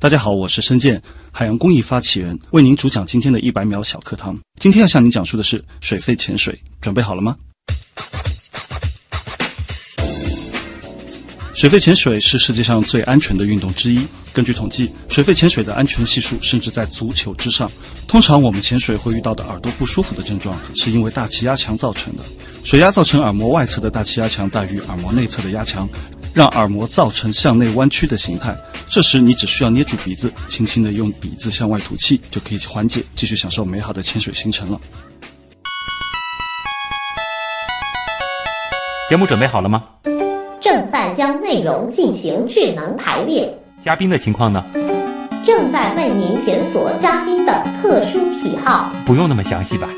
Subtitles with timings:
[0.00, 4.34] 大家好，我是申健，海洋公益发起人，为您主讲今天的一百秒小课堂。
[4.58, 7.36] 今天要向您讲述的是水肺潜水，准备好了吗？
[11.54, 14.06] 水肺潜水是世界上最安全的运动之一。
[14.32, 17.70] 根据统计，水肺潜水的安全系数甚至在足球之上。
[18.08, 22.22] 通常我们潜水会遇到的耳朵不舒服的症状，是因为大气压强造成的。
[22.64, 25.86] 水压造成耳膜外侧的大气压强大于耳膜内侧的压强，
[26.34, 28.56] 让耳膜造成向内弯曲的形态。
[28.88, 34.80] 这时你只需要捏住鼻子，轻轻地用鼻子向外吐气，就可以缓解，继续享受美好的潜水行程了。
[39.08, 39.84] 节目准备好了吗？
[40.60, 43.52] 正在将内容进行智能排列。
[43.82, 44.64] 嘉宾的情况呢？
[45.44, 48.92] 正在为您检索嘉宾的特殊喜好。
[49.06, 49.88] 不用那么详细吧？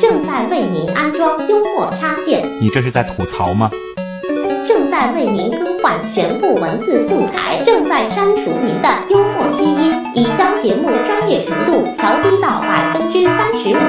[0.00, 2.44] 正在为您安装幽默插件。
[2.60, 3.70] 你这是在吐槽吗？
[5.00, 7.56] 正在为您更换全部文字素材。
[7.64, 13.80] 正在删除您的幽默基因，已将节目专业程度调低到百分之三十五。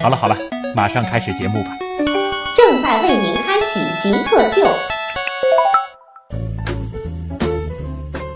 [0.00, 0.36] 好了好了，
[0.72, 1.70] 马上开始节目吧。
[2.56, 4.64] 正在为您开启极客秀。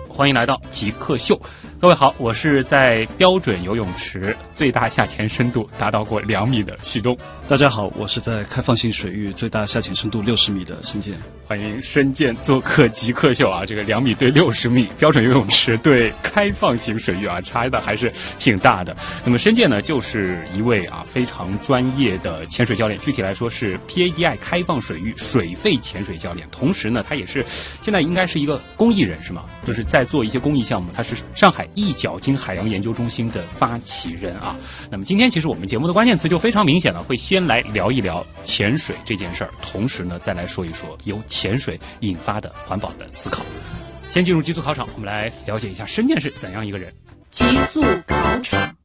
[0.09, 1.39] 欢迎来到极客秀，
[1.81, 7.17] 各位好，我是在标准游泳池最大下潜深度达到过两米的旭东。
[7.49, 11.15] 大家好，我是在开放性水域最大下潜深度六十米的申健。
[11.51, 13.67] 欢迎申健做客极客秀啊！
[13.67, 18.97] 这个两米对六十米标准游泳池对开放型水域啊，差的还是挺大的。
[19.25, 26.47] 那么申健呢，就是一位啊非常专业的潜水教练，具体来说是 PAEI 开放水域水肺潜水教练。
[26.53, 27.45] 同时呢，他也是
[27.83, 29.47] 现在应该是一个公益人是吗？
[29.67, 30.93] 就是在做一些公益项目。
[30.95, 34.57] 他是上海一角鲸海洋研究中心的发起人啊。
[34.89, 43.43] 那么今天其实我们节目的关键词就非常明显了，会先来聊一聊潜水这件事儿，同时呢再来说一说由潜水引发的环保的思考。
[44.11, 46.93] 先进入极速考场，我们来了解一下申健是怎样一个人。
[47.31, 48.77] 极速考场，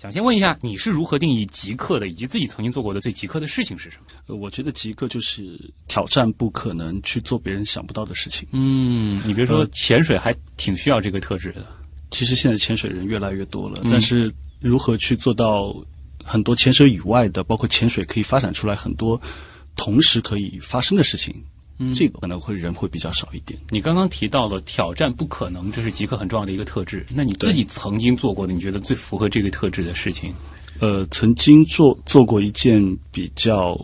[0.00, 4.04] 想先问一下，你是如何定义极客的，以及自己曾经做过的最极客的事情是什么？
[4.28, 5.58] 呃，我觉得极客就是
[5.88, 8.46] 挑战不可能去做别人想不到的事情。
[8.52, 11.66] 嗯，你别说潜水还挺需要这个特质的。
[12.12, 15.74] 其实现在潜水人越来越多了，但是如何去做到
[16.22, 19.20] 很多潜水以外的，包括潜水可以发展出来很多
[19.78, 21.34] 同时可以发生的事情，
[21.78, 23.58] 嗯这个可能会人会比较少一点。
[23.70, 27.06] 你刚刚提到了挑战不可能，这是极客很重要的一个特质。
[27.14, 30.34] 那你自己曾经做过的，你觉得最符合这个特质的事情？
[30.80, 33.78] 呃，曾经做做过一件比较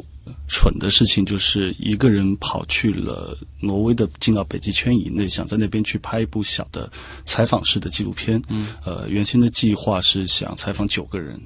[0.49, 6.91] 蠢的事情，就是一个人跑去了挪威的进到北极圈以内，想在那边去拍一部小的
[7.25, 8.43] 采访式的纪录片。
[8.49, 11.41] 嗯，呃，原先的计划是想采访九个人，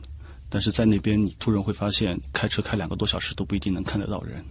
[0.48, 4.44] 但是在那边你突然会发现，开车开两个多小时都不一定能看得到人。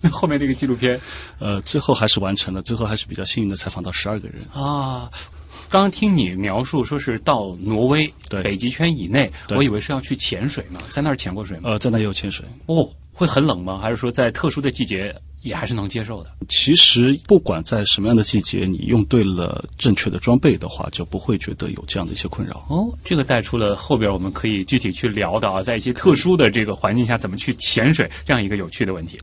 [0.10, 0.98] 后面那个纪录片
[1.38, 4.42] 呃，最后还是完成了，最后还是比较幸运的采访到十二个人。
[4.54, 5.10] 啊，
[5.68, 11.70] 刚刚听你描述说是到挪威对北极圈以内，我以为是要去潜水呢，在那儿潜过水吗？
[11.70, 12.46] 呃，在那也有潜水。
[12.64, 13.78] 哦，会很冷吗？
[13.78, 16.34] 还是说在特殊的季节也还是能接受的？
[16.48, 22.66] 其实不管在什么样的季节，你用对了正确的装备的话，就不会觉得有这样的一些困扰。
[22.70, 29.20] 哦，这个带出了后边我们可以具体去聊的啊，在一些特殊的这个环境下怎么去潜水这样一个有趣的问题。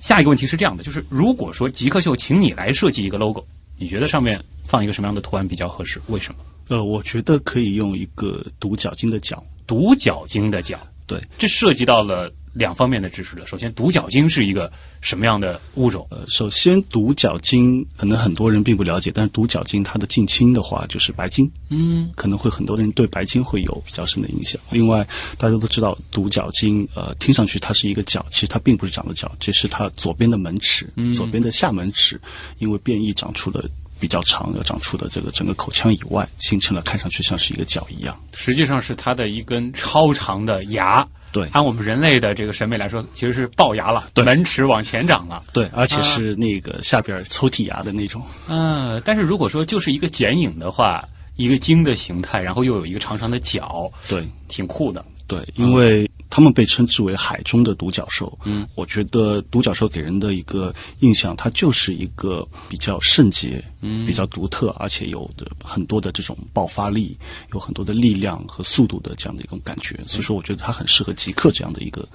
[0.00, 3.44] 下一个问题是这样的，就是如果说极客秀请你来设计一个 logo，
[3.76, 6.00] 你觉得上面放一个什么样的图案比较合适？
[6.06, 6.40] 为什么？
[6.68, 9.42] 呃，我觉得可以用一个独角鲸的角。
[9.66, 13.46] 独角鲸的角，对，这涉及到了两方面的知识了。
[13.46, 14.70] 首先，独角鲸是一个
[15.00, 16.06] 什么样的物种？
[16.10, 24.60] 呃，首先独角鲸可能很多人并不了解，但是独角鲸它的近亲的话就是白鲸，嗯，可能会很多人对白鲸会有比较深的影响。
[24.70, 25.06] 另外，
[25.38, 30.86] 大家都知道独角鲸，呃，听上去它是一个角，其实它并不是长了角，这是它左边的门齿，
[31.16, 32.20] 左边的下门齿
[32.58, 33.64] 因为变异长出了。
[34.00, 38.16] 比较长，要长出的这个整个口腔以外，形成了看上去像是一个角一样。
[38.32, 41.04] 实际上是它的一根超长的牙。
[41.32, 45.42] 对按我们人类的这个审美来说，其实是龅牙了，对门齿往前长了。
[45.52, 48.22] 对，而且是那个下边儿抽屉牙的那种。
[48.48, 55.04] 嗯，但是如果说就是一个剪影的话，一个鲸的形态，然后又有一个长长的角，对挺酷的。
[55.26, 58.38] 对，因为他们被称之为海中的独角兽。
[58.44, 67.16] 嗯，我觉得独角兽给人的一个印象，它就是一个比较圣洁、嗯，比较独特，而且有的很多的这种爆发力，
[67.52, 69.98] 有很多的力量和速度的这样的一种感觉。
[70.06, 72.06] 所以说，我觉得它很适合极客这样的一个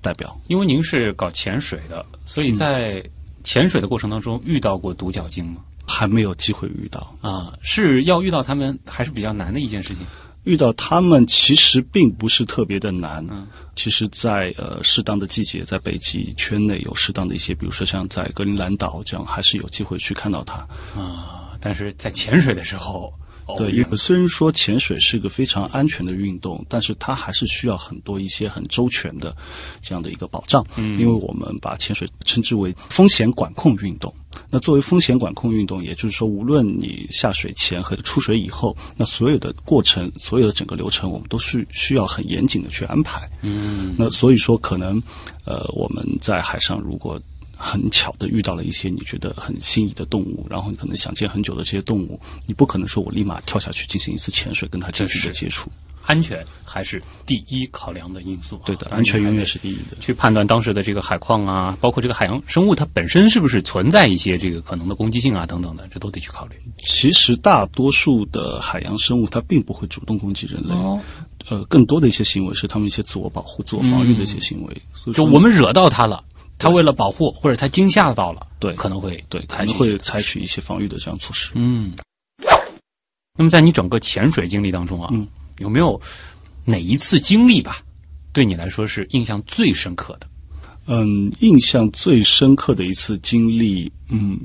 [0.00, 0.38] 代表。
[0.48, 3.02] 因为您是搞潜水的，所以在
[3.44, 5.62] 潜水的过程当中遇到过独角鲸吗？
[5.84, 10.06] 还没有机会遇到，啊，是要遇到他们还是比较难的一件事情。
[10.44, 13.24] 遇到他们其实并不是特别的难。
[13.74, 20.54] 其实在，呃适当的季节，在北极圈内有适当的一些，比如说像在格陵兰岛这样，还是有机会去看到它。
[20.94, 23.12] 啊但是在潜水的时候，
[23.46, 29.32] 哦对，因为虽然说潜水是一个非常安全的运动，但是它还是需要很多一些很周全的
[29.80, 30.66] 这样的一个保障。
[30.74, 34.12] 嗯，因为我们把潜水称之为风险管控运动。
[34.50, 43.28] 那作为风险管控运动，也就是说，无论你下水前和出水以后，那所有的过程、所有的整个流程，我们都是需要很严谨的去安排。
[43.40, 45.02] 嗯，那所以说，可能
[45.44, 47.20] 呃，我们在海上如果
[47.56, 55.70] 很巧的遇到了一些你觉得很心仪的动物，然后你可能想见很久的这些动物，你不可能说我立马跳下去进行一次潜水，跟它近距离的接触。
[56.04, 58.62] 安全还是第一考量的因素、啊。
[58.66, 59.96] 对的，安全永远是第一的。
[60.00, 66.56] 去判断当时的这个海况啊，包括这个海洋生物它本身是不是存在一些这个可能的攻击性啊等等的，这都得去考虑。
[66.78, 71.00] 其实大多数的海洋生物它并不会主动攻击人类，哦
[71.48, 75.12] 呃，更多的一些行为是他们一些自我保护、自我防御的一些行为。
[75.12, 76.22] 就我们惹到它了，
[76.56, 81.50] 它为了保护或者它惊吓到了，对可能会对可采取一些能会采取一些防御的这样措施。
[81.54, 81.92] 嗯。
[83.36, 85.26] 那么在你整个潜水经历当中啊，嗯
[85.62, 85.98] 有没有
[86.64, 87.78] 哪一次经历吧，
[88.32, 90.26] 对你来说是印象最深刻的？
[90.86, 94.38] 嗯，印象最深刻的一次经历，嗯，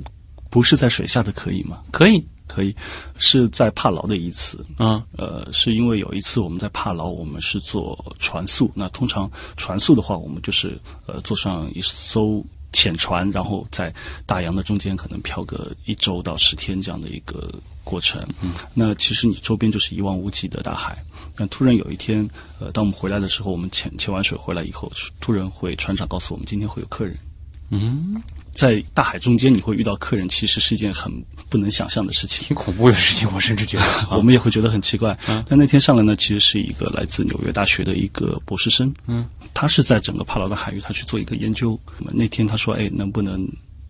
[0.49, 1.81] 不是在水下的，可以吗？
[1.91, 2.75] 可以，可以，
[3.17, 4.63] 是在帕劳的一次。
[4.77, 8.71] 啊，呃，是因为有一次我们在帕劳，我们是做船速。
[8.75, 13.93] 那通常船速的话，我们就是呃坐上一艘浅船，然后在
[14.25, 17.49] 大洋的中间可能漂个一周到十天这样的一个
[17.83, 18.21] 过程。
[18.41, 20.97] 嗯，那其实你周边就是一望无际的大海。
[21.35, 22.27] 那突然有一天，
[22.59, 27.17] 呃，当我们回来的时候，我们潜潜完水回来以后，突然会船长告诉我们，今天会有客人。
[27.69, 28.21] 嗯，
[28.53, 31.11] 在大海中间，你会遇到客人，其实是一件很
[31.49, 32.47] 不能想象的事情。
[32.47, 35.17] 挺恐怖的事情，我甚至觉得我们也会觉得很奇怪。
[35.27, 38.91] 嗯但那天上来呢，其实是一个来自纽约大学的一个博士生。
[39.05, 39.27] 嗯，
[39.57, 41.79] 他是在整个帕劳的海域，他去做一个研究。
[42.13, 43.43] 那天他说：“哎，能不能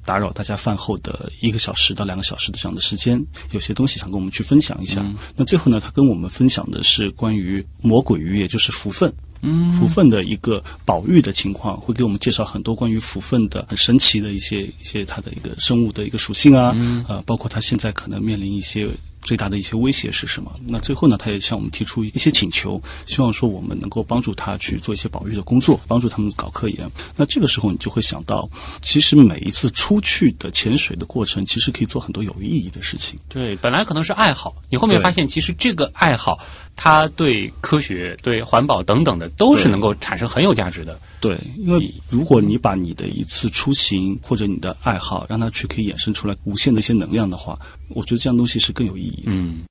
[0.06, 3.22] 打扰大家饭后的一个小时到两个小时的这样的时间？
[3.52, 5.06] 有些东西想跟我们去分享一下。
[5.36, 9.14] 那最后呢，他跟我们分享的是关于魔鬼鱼，也就是福分。
[9.42, 18.88] 嗯，福分的一个保育的情况，会给我们介绍很多关于福分的很神奇的一些一些它的一个生物的一个属性啊，嗯、呃，包括它现在可能面临一些
[19.28, 20.50] 最大的一些威胁是什么。
[20.66, 26.90] 那最后呢，他也向我们提出一些请求，希望说我们能够帮助他去做一些保育的工作，帮助他们搞科研。
[27.18, 28.50] 那这个时候你就会想到，
[28.82, 33.20] 其实每一次出去的潜水的过程，其实可以做很多有意义的事情。
[33.28, 36.40] 对，本来可能是爱好，你后面发现其实这个爱好，
[36.78, 40.98] 它对科学、对环保等等的都是能够产生很有价值的。
[41.20, 47.60] 对，因为如果你把你的一次出行或者你的爱好，让它去可以衍生出来无限的一些能量的话，
[47.90, 49.32] 我觉得这样东西是更有意义的。
[49.32, 49.66] 嗯，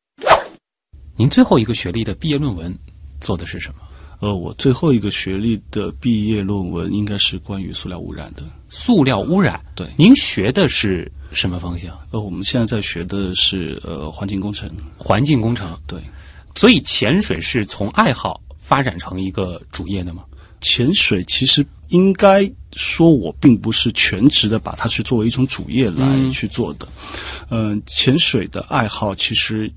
[1.17, 2.77] 您最后一个学历的毕业论文
[3.21, 3.77] 做的是什么？
[4.19, 8.43] 呃，我最后一个学历的毕业论文应该是关于塑料污染的。
[8.69, 9.61] 塑料污染。
[9.75, 11.97] 对您学的是什么方向？
[12.11, 14.71] 呃，我们现在在学的是呃环境工程。
[14.97, 15.79] 环境工程。
[15.87, 16.01] 对，
[16.57, 20.25] 所以潜水是从爱好发展成一个主业的吗？
[20.63, 26.89] 潜水其实应该说，我并不是全职的把它去作为一种主业来去做的。
[27.51, 29.71] 嗯、潜水的爱好其实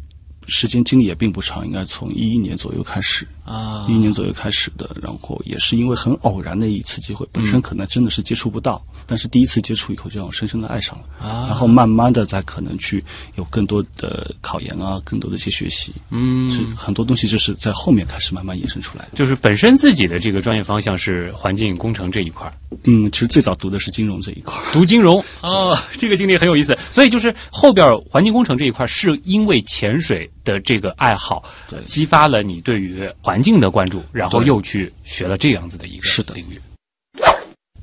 [0.47, 3.27] 时间经历也并不长，应该从一一年左右开始。
[3.49, 3.85] 啊。
[3.89, 11.47] 一一年左右开始的，然后也是因为很偶然的一次机会，本身可能真的是接触不到，但是第一次接触以后就让我深深的爱上了，啊。
[11.47, 13.03] 然后慢慢的再可能去
[13.35, 16.49] 有更多的考研啊，更多的一些学习，嗯。
[16.49, 19.11] 是很多东西就是在后面开始慢慢衍生出来的。
[19.15, 22.53] 就是本身自己的这个专业方向是环境工程这一块儿，
[22.83, 25.23] 嗯，其实最早读的是金融这一块儿，读金融。
[25.41, 26.77] 哦，这个经历很有意思。
[26.91, 31.43] 所以就是后边环境工程这一块，是因为潜水的这个爱好，
[31.85, 36.59] 激发了你对于环境的关注，然后又去学了这样子的一个是的领域。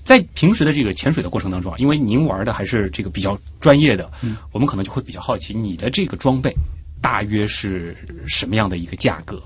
[0.04, 6.52] 在平时的这个潜水的过程当中啊，因为您玩的还是这个比较专业的，嗯我们可能就会比较好奇，你的这个装备
[7.00, 7.96] 大约是
[8.26, 9.40] 什么样的一个价格？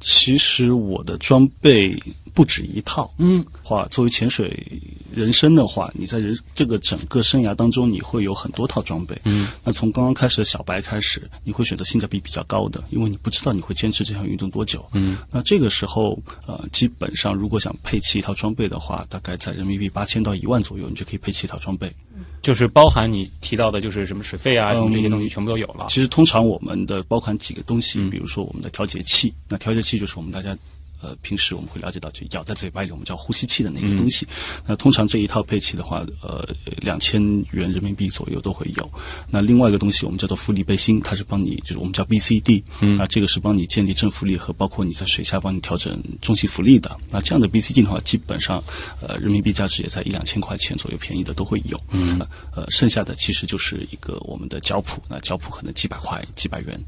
[0.00, 1.96] 其实我的装备
[2.36, 4.62] 不止一套，嗯，话作为潜水
[5.10, 9.16] 人生的话，你在人这个整个生涯当中，你会有很多套装备。
[9.24, 14.86] 嗯，那从刚刚开始的小白开始，你会选择性价比比较高的，因为你不知道你会坚持这项运动多久。
[14.92, 21.90] 嗯，那这个时候，呃，基本上如果想配齐一套装备的话，大概在人民币八千到一万左右，你就可以配齐一套装备。
[22.42, 25.86] 就是包含你提到的，就是什么水费啊，什么这些东西全部都有了。
[25.88, 30.56] 其实通常我们的包含几个东西，嗯比如说我们的调节器，那调节器就是我们大家
[31.02, 34.26] 呃，平时我们会了解到，就咬在嘴巴里，我们叫呼吸器的那个东西。
[34.66, 36.48] 那通常这一套配器的话，呃，
[36.78, 37.22] 两千
[37.52, 38.90] 元人民币左右都会有。
[39.28, 46.96] 那另外一个东西，我们叫做浮力背心，它是帮你，就是我们叫 BCD，嗯，那这个是帮你建立正浮力和包括你在水下帮你调整中性浮力的。
[47.10, 48.62] 那这样的 BCD 的话，基本上，
[49.00, 51.80] 呃，人民币价值也在一两千块钱左右，便宜的都会有。
[51.90, 52.18] 嗯，
[52.54, 56.80] 呃，剩下的其实就是一个我们的脚蹼，那脚蹼可能几百块、几百元，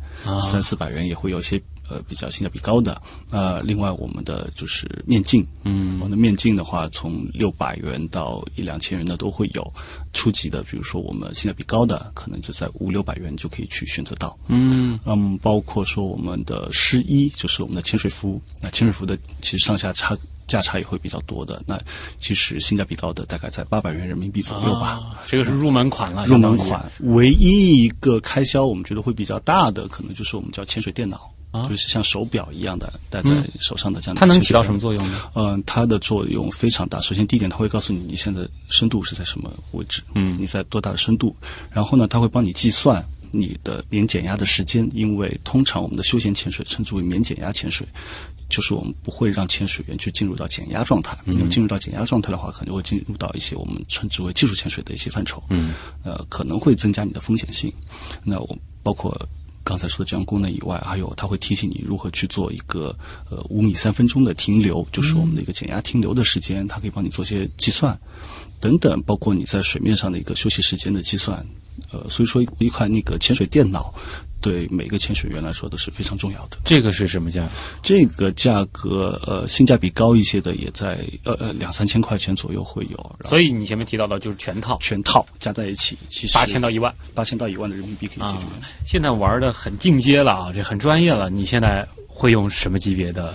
[0.43, 1.61] 三四百元也会有一些。
[1.89, 9.73] 呃，比较性价比高的，呃，另外我们的就是面镜，嗯，我们的面镜的话，从六百元到一两千元的都会有，
[10.13, 20.17] 初级的，比如说我们性价比高的，可能就在五六百元就可以去选择到，嗯，嗯，包括说我们的湿衣，就是我们的潜水服，那潜水服的其实上下差
[20.47, 21.81] 价差也会比较多的，那
[22.19, 31.31] 其实性价比高的大概在八百元人民币左右吧，这个是入门款了，入门款，唯一一个开销我们觉得会比较大的，可能就是我们叫潜水电脑。
[31.69, 35.31] 就是像手表一样的戴在手上的这样的，它能起到什么作用呢？
[35.35, 37.01] 嗯，它的作用非常大。
[37.01, 41.35] 首先，第一点，它会告诉你你现在深度是在什么位置，嗯，你在多大的深度。
[41.73, 43.03] 然后呢，它会帮你计算
[43.33, 47.87] 你的免减压的时间，因为通常我们的休闲潜水称之为免减压潜水，
[48.51, 51.17] 就是我们不会让潜水员去进入到减压状态。
[51.27, 55.73] 因为进入到减压状态的话，可能会进入到一些我们称之为技术潜水的一些范畴，嗯，
[56.05, 57.73] 呃，可能会增加你的风险性。
[58.23, 59.19] 那我包括。
[59.69, 62.97] 刚才说的这样功能以外，还有它会提醒你如何去做一个
[63.29, 67.95] 呃五米三分钟的停留，就是我们的一个减压停留的时间，它可以帮你做些计算
[68.61, 71.47] 等等，包括你在水面上的一个休息时间的计算。
[71.93, 73.93] 呃，所以说一款那个潜水电脑。
[74.41, 76.59] 对每个潜水员来说都是非常重要的。
[76.65, 77.49] 这个是什么价？
[77.83, 83.17] 这个价格呃，性价比高一些的也在呃呃两三千块钱左右会有。
[83.23, 88.45] 所以你前面提到的就是全套，全套加在一起，其实八千到一万，八千到一万的人民币可以解决。
[88.87, 91.29] 现在玩的很进阶了啊，这很专业了。
[91.29, 93.35] 你现在会用什么级别的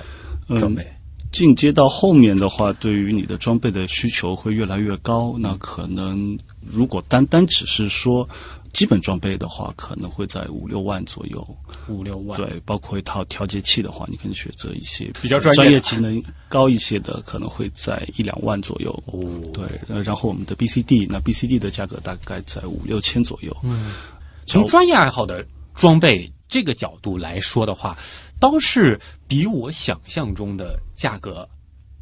[0.57, 0.89] 装备？
[1.33, 5.35] 进阶到后面的话，对于你的装备的需求会越来越高。
[5.37, 8.25] 那可能如果单单只是说。
[8.73, 11.47] 基本装备的话，可能会在五六万左右。
[11.87, 18.91] 五六万，对，包括一套调节器的话，你可能选择一些比较专业、技能高一些的，可能会在一两万左右。
[19.05, 19.23] 哦，
[19.53, 23.55] 对，然后我们的 BCD，那 BCD 的价格大概在五六千左右。
[23.61, 23.93] 嗯，
[24.47, 27.95] 从专业爱好的装备这个角度来说的话，
[28.43, 31.47] 倒是比我想象中的价格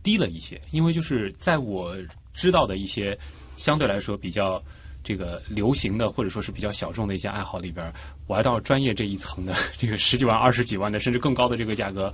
[0.01, 1.95] 低了一些，因为就是在我
[2.33, 3.15] 知道的一些
[3.57, 4.59] 相对来说比较。
[5.03, 7.91] 这个流行的或者说是比较小众的一些爱好里边，
[8.27, 12.13] 玩到专业这一层的 这个十几万、二十几万的，甚至更高的这个价格，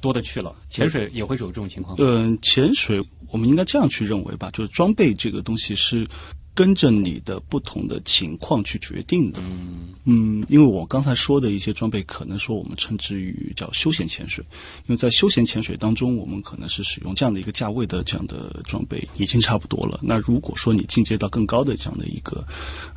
[0.00, 0.56] 多的去了。
[0.70, 1.94] 潜水也会有这种情况。
[1.98, 6.08] 嗯，潜水我们应该这样去认为吧，就是装备这个东西是。
[6.56, 9.40] 跟着你的不同的情况去决定的。
[9.44, 14.42] 嗯嗯，因为我刚才说的一些装备，可能说我们称之于叫休闲潜水，
[14.86, 20.00] 因为在休闲潜水当中，我们可能是使用这样的一个价位的这样的装备已经差不多了。
[20.02, 22.42] 那如果说你进阶到更高的这样的一个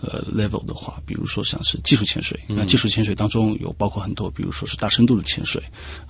[0.02, 5.62] 呃 level 的话，比如说像是技术潜水，那技术潜水当中有包括很多，比如说是大深度的潜水，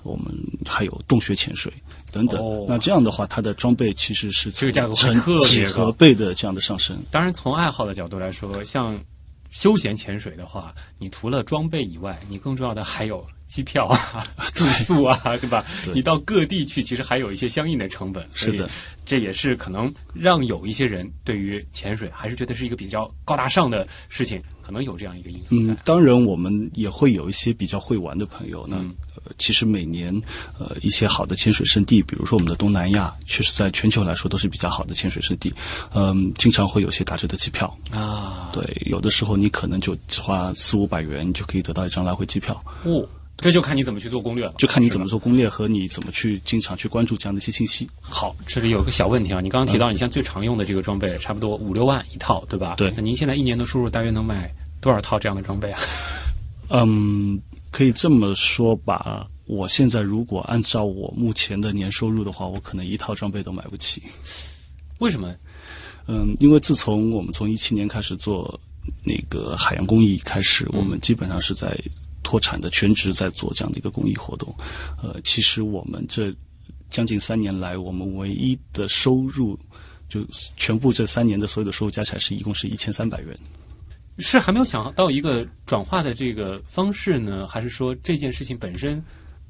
[0.04, 0.26] 我们
[0.64, 1.72] 还有洞穴潜水。
[2.12, 6.98] 等等，那这样的话，它的装备其实是这个价格成几何倍的这样的上升。
[7.08, 9.02] 当然，从爱好的角度来说，像
[9.48, 14.22] 休闲潜水的话，你除了装备以外，你更重要的还有机票啊、
[14.54, 15.64] 住宿啊，对吧？
[15.94, 18.28] 你到各地去，其实还有一些相应的成本。
[18.30, 18.68] 是的，
[19.06, 25.56] 这也是可能让有一些人对于潜水还是觉得是一个比较高大上的事情，可能有这样一个因素。
[25.56, 28.88] 嗯，当然，我们也会有一些比较会玩的朋友呢。
[29.36, 30.14] 其实每年，
[30.60, 35.52] 呃，一些好的潜水圣地，比如说我们的东南亚，确实在全球来说都是比较好的潜水圣地。
[35.92, 38.50] 嗯，经常会有些打折的机票啊。
[38.52, 42.62] 对，有的时候你可能就花四五百元，你就可以得到一张来回机票。
[42.84, 43.04] 哦，
[43.36, 44.54] 这就看你怎么去做攻略了。
[44.58, 47.88] 就看你怎么做攻略和你怎么去经常去关注这样的一些信息。
[48.00, 52.74] 好，这里有个小问题啊，你刚刚提到你像最常用的这个装备，差不多五六万一套，对吧？
[52.76, 52.92] 对。
[52.96, 55.80] 那您现在一年的收入大约能买多少套这样的装备啊？
[56.70, 59.28] 嗯，可以这么说吧。
[59.46, 64.00] 我现在如果按照我目前的年收入的话，我可能一套装备都买不起。
[65.00, 65.34] 为什么？
[66.06, 68.58] 嗯，因为自从我们从一七年开始做
[69.04, 71.76] 那个海洋公益开始，我们基本上是在
[72.22, 74.54] 脱产的全职在做这样的一个公益活动。
[75.02, 76.32] 呃，其实我们这
[76.88, 79.58] 将近三年来，我们唯一的收入
[80.08, 80.24] 就
[80.56, 83.36] 全部这三年的所有的收入加起来是一共是一千三百元。
[84.18, 89.02] 是还没有想到一个转化的这个方式呢，还是说这件事情本身？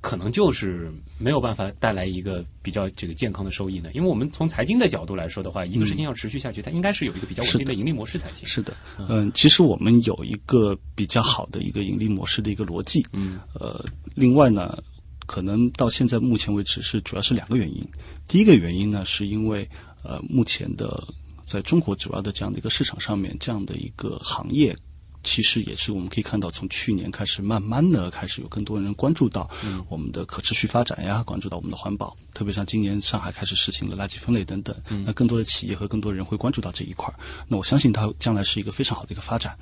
[0.03, 8.49] 可能就是没有办法带来一个比较这个健康的收益呢，因为我们从财经的角度来说的话，一个事情要持续下去，它应该是有一个比较稳定的盈利模式才行。
[8.49, 14.79] 是的，嗯，其实我们有一个比较好的一个盈利模式的一个逻辑，嗯，呃，另外呢。
[15.27, 17.87] 可能到现在目前为止是主要是两个原因。
[18.27, 19.69] 第一个原因呢，是因为
[20.03, 21.07] 呃目前的
[21.51, 24.77] 在中国主要的这样的一个市场上面，这样的一个行业。
[25.23, 29.51] 其实也是我们可以看到，从去年开始，慢慢的开始有更多人关注到
[29.91, 32.17] 我们的可持续发展呀，关注到我们的环保。
[32.33, 37.15] 特别像今年上海开始实行了垃圾分类等等，那更多的企业和更多人会关注到这一块儿。
[37.47, 39.55] 那我相信它将来是一个非常好的一个发展。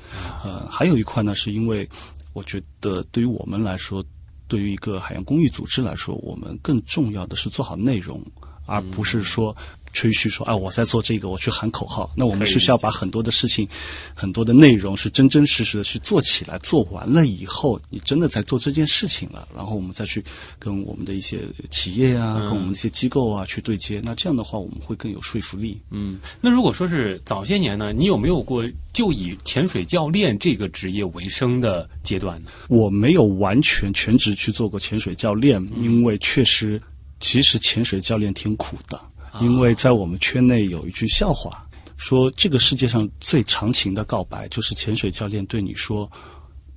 [0.45, 1.89] 呃，还有一块呢，是因为
[2.35, 4.05] 我觉得对于我们来说，
[4.47, 8.25] 对于一个海洋公益组织来说，我们更重要的是做好内容，
[8.65, 9.57] 而不是说。
[9.99, 13.67] 吹嘘说：“哎，我在做这个，我去喊口号。”那我们是需要把很多的事情、
[14.15, 16.57] 很多的内容是真真实实的去做起来。
[16.59, 20.23] 做完了以后，你真的在做这件事情了，然后我们再去
[20.57, 24.01] 跟我们的一些企业啊、跟我们的一些机构啊去对接。
[24.05, 25.77] 那这样的话，我们会更有说服力。
[25.91, 32.51] 嗯，那如果说是早些年呢，你有没有过就以潜水教练这个职业为生的阶段呢？
[32.69, 36.81] 我没有完全全职去做过潜水教练，因为确实，
[37.19, 39.01] 其实潜水教练挺苦的。
[39.41, 41.63] 因为在我们圈内有一句笑话，
[41.97, 46.11] 说这个世界上最长情的告白，就是潜水教练对你说：“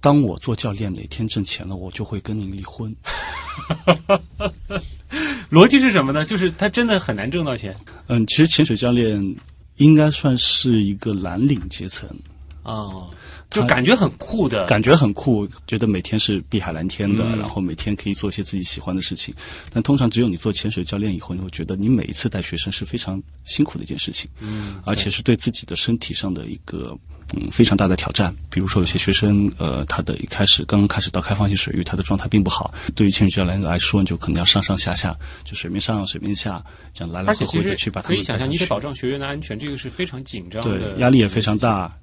[0.01, 2.95] 当我做教练哪天挣钱了，我就会跟您离婚。
[5.51, 6.25] ”逻辑是什么呢？
[6.25, 7.75] 就是他真的很难挣到钱。
[8.07, 9.35] 嗯，其实潜水教练
[9.77, 12.09] 应该算是一个蓝领阶层
[12.63, 13.07] 啊。
[13.51, 19.35] 就感觉很酷的，感觉很酷，觉得每天是碧海蓝天的，然后每天可以做一些自己喜欢的事情。
[19.69, 26.97] 但通常只有你做潜水教练以后，你会觉得你每一次带学生是非常辛苦的一件事情，嗯，而且是对自己的身体上的一个
[27.33, 28.33] 嗯非常大的挑战。
[28.49, 32.73] 比如说有些学生，呃，他的一开始刚刚开始到开放性水域，他的状态并不好。
[32.95, 41.93] 对于潜水教练来说，你就可能要上上下下，就水面上水面下这样来来回回的去把他可以想象，你得保障学员的安全，这个是非常紧张的，对，压力也非常大。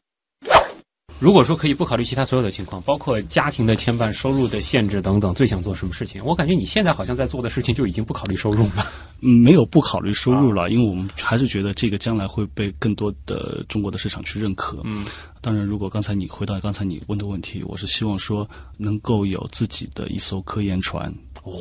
[1.20, 6.24] 如果说可以不考虑其他所有的情况，包括家庭的牵绊、收入的限制等等，最想做什么事情？
[6.24, 8.86] 我感觉你现在好像在做的事情就已经不考虑收入了。
[9.20, 14.80] 嗯，没有不考虑收入了，因为我们还是觉得这个将来会被更多的中国的市场去认可。
[14.84, 15.04] 嗯，
[15.40, 21.52] 当然，如果刚才你回到刚才你问的问题，我是希望说能够有自己的一艘科研船，哦，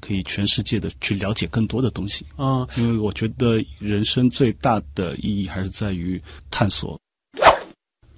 [0.00, 2.26] 可以全世界的去了解更多的东西。
[2.36, 7.00] 啊，因为我觉得人生最大的意义还是在于探索。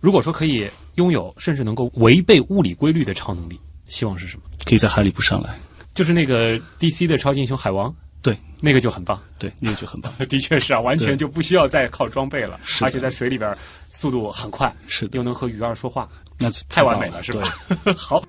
[0.01, 4.43] 如果说可以拥有甚至能够违背物理规律的超能力，希望是什么？
[4.65, 5.51] 可以在海里不上来，
[5.95, 13.55] 就是那个 DC 的超级英雄海王，对，那个就很棒，对，那个就很棒， 的确是啊，完全就不需要再靠装备了，而且在水里边
[13.91, 17.43] 速度很快，是又能和鱼儿说话，那太完美了，是吧？
[17.95, 18.25] 好，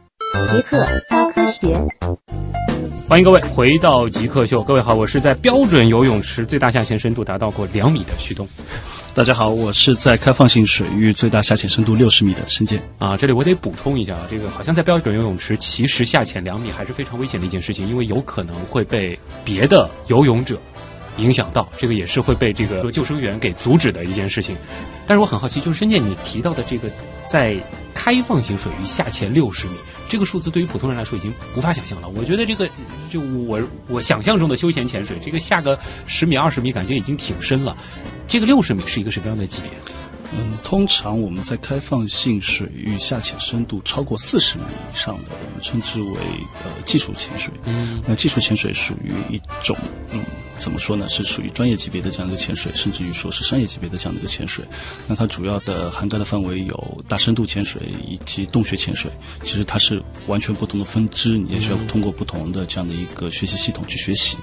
[0.51, 1.87] 极客高科学。
[3.07, 4.63] 欢迎各位回到极客秀。
[4.63, 8.47] 各位好，我是在标准游泳池最大下潜深度达到过两米的徐东。
[9.13, 12.81] 大家好，我是在开放性水域最大下潜深度六十米的申健。
[12.97, 20.57] 啊，这里我得补充一下啊，这个好像在标准游泳池，其实下潜两米还是非常危险的一件事情，因为有可能会被别的游泳者
[21.17, 24.55] 影响到，这个也是会被这个救生员给阻止的一件事情。
[25.05, 26.89] 但是我很好奇，就是申健你提到的这个
[27.27, 27.57] 在
[27.93, 29.73] 开放性水域下潜六十米。
[30.11, 32.09] 这个数字对于普通人来说已经无法想象了。
[32.09, 32.69] 我觉得这个，
[33.09, 37.77] 就我我想象中的休闲潜水，这个下个十米、二十米，感觉已经挺深了。
[38.27, 39.71] 这个六十米是一个什么样的级别？
[40.33, 44.63] 嗯，通常我们在开放性水域下潜深度超过四十米
[44.93, 46.17] 以上的，我们称之为
[46.63, 47.53] 呃技术潜水。
[47.65, 49.77] 嗯，那技术潜水属于一种，
[50.11, 50.23] 嗯，
[50.57, 51.09] 怎么说呢？
[51.09, 54.63] 是属于专业级别的这样的一个潜水，甚至于说是商业级别的这样的一个潜水。
[55.05, 59.11] 那它主要的涵盖的范围有大深度潜水以及洞穴潜水。
[59.43, 64.37] 其实它是完全不同的分支，你也需要通过不同的这样的一个学习系统去学习。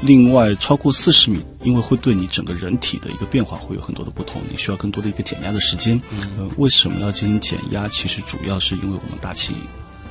[0.00, 6.00] 另外，超过四十米，因为会对你整个人体的一个变化会有很多的不同，你需要更多的一个减压的时间。
[6.38, 7.88] 呃，为什么要进行减压？
[7.88, 9.54] 其实主要是因为我们大气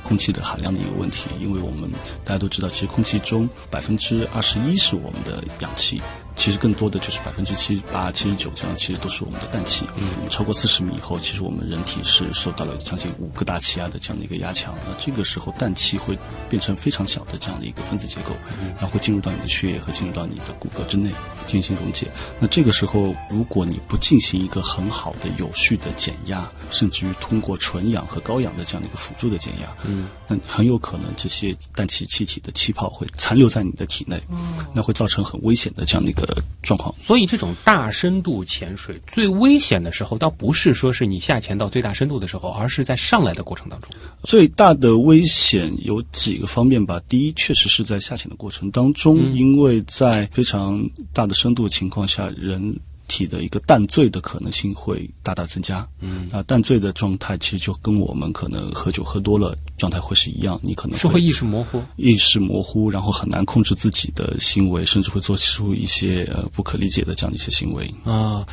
[0.02, 1.30] 空气的含量的一个问题。
[1.40, 1.90] 因为我们
[2.22, 6.02] 大家都知道，其实空气中百分之二十一是我们的氧气。
[6.38, 9.84] 其实更多的就是百分之七十八、七十九这样，其实都是我们的氮气。
[9.96, 14.72] 嗯，超过四十米以后，其实我们人体是受到了将近五个大气压的这样的一个压强。
[14.86, 16.16] 那这个时候，氮气会
[16.48, 18.36] 变成非常小的这样的一个分子结构，
[18.76, 21.10] 然后会进入到你的血液和进入到你的骨骼之内
[21.48, 22.06] 进行溶解。
[22.38, 36.27] 那这个时候，如果你不进行一个很好的、有序的减压，甚至于通过纯氧和高氧的这样的一个辅助的减压，嗯，那很有可能这些氮气气体的气泡会残留在你的体内，嗯，那会造成很危险的这样的一个。
[36.28, 36.94] 呃，状况。
[37.00, 43.90] 所以，这种大深度潜水最危险的时候，倒不是说是你下潜到最大深度的时候，而是在上来的过程当中。
[44.22, 47.00] 最大的危险有几个方面吧。
[47.08, 55.84] 第一，确实是在下潜的过程当中，因为在非常大的深度情况下，人体的一个淡醉的可能性会大大增加。
[55.98, 67.92] 嗯，那淡醉的状态其实就跟我们可能喝酒喝多了状态会是一样，你可能是会意识模糊，意识模糊，然后很难控制自己的行为，甚至会做出一些呃不可理解的这样的一些行为。
[68.04, 68.46] 啊，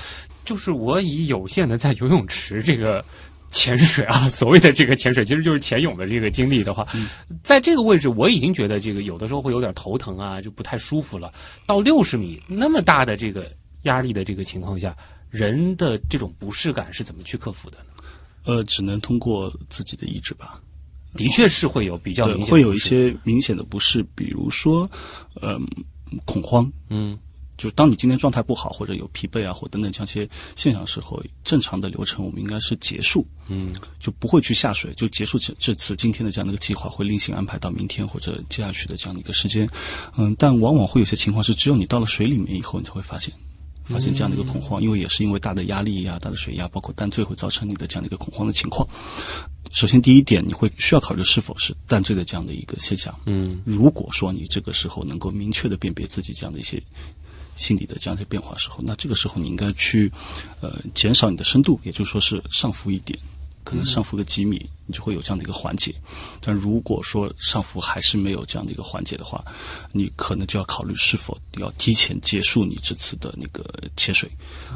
[0.43, 3.05] 就是我以有限的在游泳池这个。
[3.51, 6.85] 潜水啊， 所谓的这个潜水，其实就是潜泳的这个经历的话，
[7.41, 11.31] 在这个位置，我已经觉得这个有的时候会有点头疼啊，就不太舒服了。
[11.65, 13.49] 到六十米那么大的这个
[13.85, 14.95] 压力的这个情况下，
[15.31, 17.85] 人的这种不适感是怎么去克服的呢？
[18.43, 20.61] 呃，只能通过自己的意志吧。
[21.15, 24.89] 的确是会有比较明显，会有一些明显的不适，比如说，
[25.41, 25.65] 嗯，
[26.25, 27.17] 恐慌，嗯。
[27.57, 39.65] 就当你今天状态不好，或者有疲惫啊，或等等这样些现象时候，正常的流程我们应该是结束，嗯，就不会去下水，就结束这这次今天的这样的一个计划，会另行安排到明天或者接下去的这样的一个时间，
[40.17, 43.33] 嗯，但往往会有些情况是，只有你到了水里面以后，你才会发现，
[43.85, 48.87] 发现这样的一个恐慌，因为也是因为大的压力呀、大的水压，包括淡醉会造成你的这样的一个恐慌的情况。
[49.71, 56.81] 首先，第一点，你会需要考虑是否是淡醉的这样的一个现象，嗯，如果说你这个时候能够明确的辨别自己这样的一些。
[57.57, 60.11] 心理的这样一些变化时候，那这个时候你应该去，
[60.59, 63.17] 呃，减少你的深度，也就是说是上浮一点，
[63.63, 64.69] 可能上浮个几米。
[64.85, 65.93] 你就会有这样的一个缓解，
[66.39, 69.43] 但如果说上浮还是没有这样的一个缓解的话，
[69.91, 74.29] 你可能就要考虑是否要提前结束你这次的那个潜水。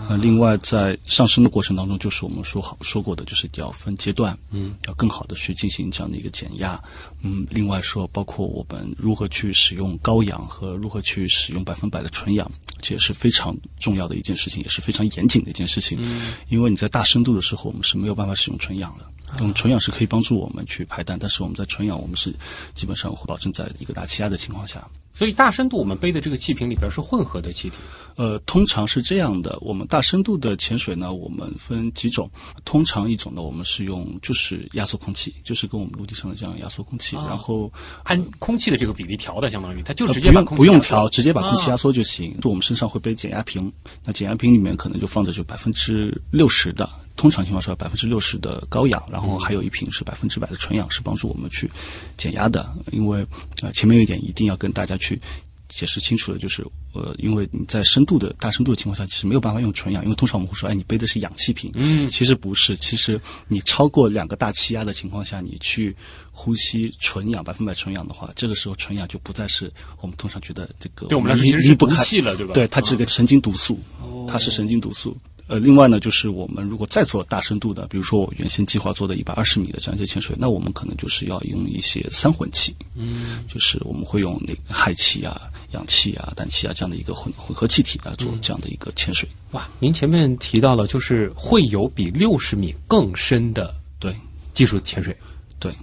[0.09, 6.81] 那另外在上升的过程当中，就是我们说好说过的，就是要分阶段，嗯，要更好的去进行这样的一个减压，
[7.21, 12.49] 嗯，另外说包括我们如何去使用高氧和如何去使用百分百的纯氧，
[12.81, 15.99] 这也是非常重要的一件事情，也是非常严谨的一件事情。
[16.01, 19.05] 嗯，因为你在大深度的时候，我们是没有办法使用纯氧的。
[19.39, 22.33] 嗯，纯氧是可以帮助我们去排氮，但是我们在纯氧，我们是
[22.73, 24.87] 基本上会保证在一个大气压的情况下。
[25.13, 27.75] 所以大深度我们背的这个气瓶里边是混合的气体。
[28.15, 29.57] 呃，通常是这样的。
[29.59, 32.29] 我们大深度的潜水呢，我们分几种。
[32.63, 37.71] 通常一种呢，我们是用就是压缩空气，就是跟我们陆地上的这样压缩空气，然后
[38.03, 42.35] 按空气的这个比例调的，相当于它就直接把空气不用调，直接把空气压缩就行。
[42.39, 43.71] 就我们身上会背减压瓶，
[44.05, 46.89] 那减压瓶里面可能就放着就百分之六十的。
[47.19, 51.69] 通常情况下，百分之六十的高氧，然后还有一瓶是百分之百的纯氧，是帮助我们去
[52.15, 52.65] 减压的。
[52.93, 53.21] 因为
[53.61, 55.19] 啊，前面有一点一定要跟大家去
[55.67, 65.93] 解释清楚的，就是呃，因为你在深度的大深度的情况下，其实没有办法用纯氧，因为通常我们会说，哎，你背的是氧气瓶，嗯，其实不是，其实你超过两个大气压的情况下，你去
[66.31, 72.53] 呼吸纯氧百分百纯氧的话，这个时候纯氧就不再是我们通常觉得这个对我们来说其实是毒气了，对吧？
[72.53, 73.77] 对，它是个神经毒素，
[74.25, 75.17] 它是神经毒素。
[75.49, 89.27] 呃，另外呢，就是我们如果再做大深度的，比如说我原先计划做的一百二十米的这样一些潜水，那我们可能就是要用一些三混气，嗯，就是我们会用那个氦气啊、氧气啊、氮气啊这样的一个混混合气体来做这样的一个潜水。
[89.53, 94.15] 哇，您前面提到了，就是会有比六十米更深的对
[94.53, 95.17] 技术潜水，
[95.57, 95.73] 对，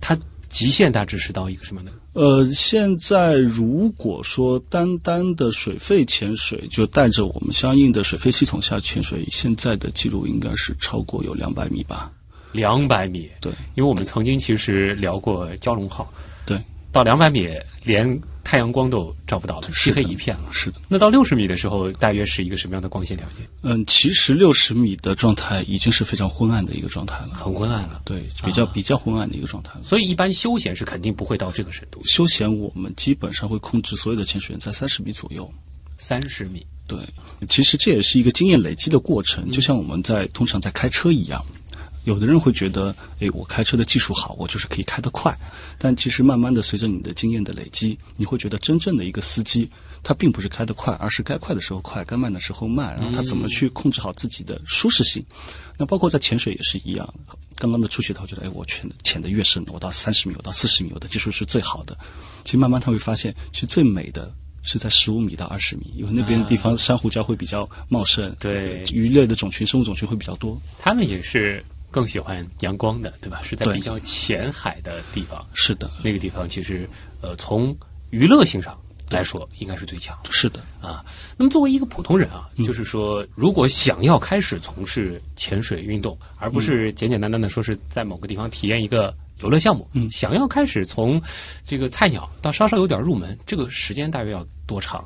[0.00, 1.92] 它极限大致是到一个什么样的？
[2.14, 12.12] 呃，现在如果说单单的水肺潜水，就带着我们相应的水肺系统下潜水，现在的记录应该是超过有两百米吧？
[12.52, 16.12] 两百米，对，因为我们曾经其实聊过蛟龙号，
[16.44, 17.48] 对，到两百米
[17.82, 20.44] 连太阳光都照不到了，漆黑一片了。
[20.52, 23.46] 是的，那到六十米的时候，大约是一个什么样的光线条件？
[23.62, 28.02] 嗯，其实六十米的状态已经是非常昏暗的一个状态了，很昏暗了。
[28.04, 29.80] 对，比较比较昏暗的一个状态了。
[29.84, 32.02] 所以，一般休闲是肯定不会到这个深度。
[32.04, 35.50] 休闲我们基本上会控制所有的潜水员在三十米左右。
[35.96, 36.98] 三十米，对，
[37.46, 41.42] 其实这也是一个经验累积的过程，就像我们在通常在开车一样。
[42.04, 45.36] 有的人会觉得，哎，我开车的技术好，我就是可以开得快。
[45.78, 49.70] 但其实慢慢的，随着你的经验的累积，你会觉得真正的一个司机，
[50.02, 52.94] 他并不是开得快，而是该快的时候快，该慢的时候慢。
[52.96, 55.24] 然后他怎么去控制好自己的舒适性？
[55.78, 57.08] 那包括在潜水也是一样。
[57.56, 61.96] 刚刚的初学者觉得，哎，我潜潜的越深，我到三十米，我到四十米，我的技术是最好的。
[62.42, 70.60] 其实慢慢他会发现，其实最美的是在十五米到二十米，因为那边的地方珊瑚礁会比较茂盛，对鱼类的种群、生物种群会比较多。
[70.78, 71.64] 他们也是。
[71.92, 73.40] 更喜欢阳光的，对吧？
[73.44, 75.46] 是在比较浅海的地方。
[75.54, 76.88] 是的，那个地方其实，
[77.20, 77.76] 呃，从
[78.10, 78.76] 娱乐性上
[79.10, 80.18] 来说，应该是最强。
[80.30, 81.04] 是的，啊。
[81.36, 91.20] 那么作为一个普通人啊，就是说，如果想要开始从事潜水运动，而不是简简单单的说是在某个地方体验一个游乐项目，嗯，想要开始从
[91.66, 95.04] 这个菜鸟到稍稍有点入门，这个时间大约要多长？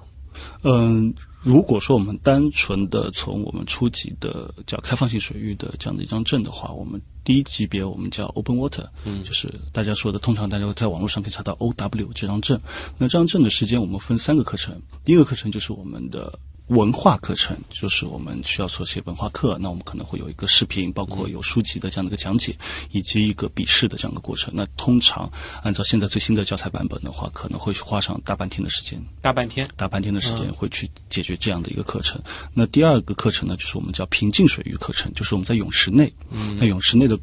[0.62, 1.12] 嗯。
[1.46, 12.60] 如果说我们单纯的从我们初级的叫开放性水域的这样的一张证的话，我们第一级别我们叫 Open Water，嗯，就是大家说的，通常大家在网络上可以查到 O W 这张证。
[12.98, 16.36] 那这张证的时间我们分三个课程，第一个课程就是我们的
[16.68, 22.56] 文化课程，就是我们需要说写文化课，那我们可能会有一个视频，包括有书籍的这样的一个讲解，
[22.90, 24.52] 以及一个笔试的这样一个过程。
[24.54, 25.30] 那通常
[25.62, 29.00] 按照现在最新的教材版本的话，可能会花上大半天的时间。
[29.20, 32.20] 大半天，大半天的时间会去解决这样的一个课程。
[32.52, 36.12] 那第二个课程呢，就是我们叫平静水域课程，就是我们在泳池内，
[36.58, 37.16] 那泳池内的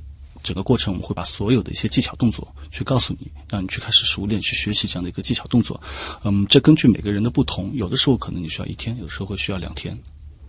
[0.44, 5.82] 整个过程，我们会把所有的一些技巧动作去告诉你，让你去开始熟练去学习这样的一个技巧动作。
[6.24, 9.98] 嗯，这根据每个人的不同，有的时候可能你需要一天，有的时候会需要两天。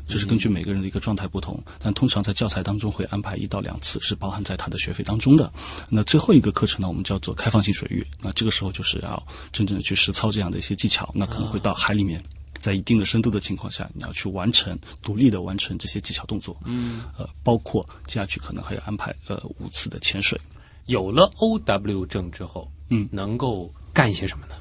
[0.07, 5.50] 这是根据每个人的一个状态不同，但通常在教材当中会安排一到两次，是包含在他的学费当中的。
[5.88, 8.07] 那最后一个课程呢，我们叫做开放性水域。
[8.20, 12.22] 那这个时候就是要真正的去实操这样的一些技巧，那可能会到海里面，
[12.64, 16.57] 在一定的深度的情况下，你要去完成独立的完成这些技巧动作。
[16.64, 20.40] 嗯，呃，包括接下去可能还要安排呃五次的潜水。
[20.87, 24.55] 有了 OW 证之后，嗯能够干一些什么呢？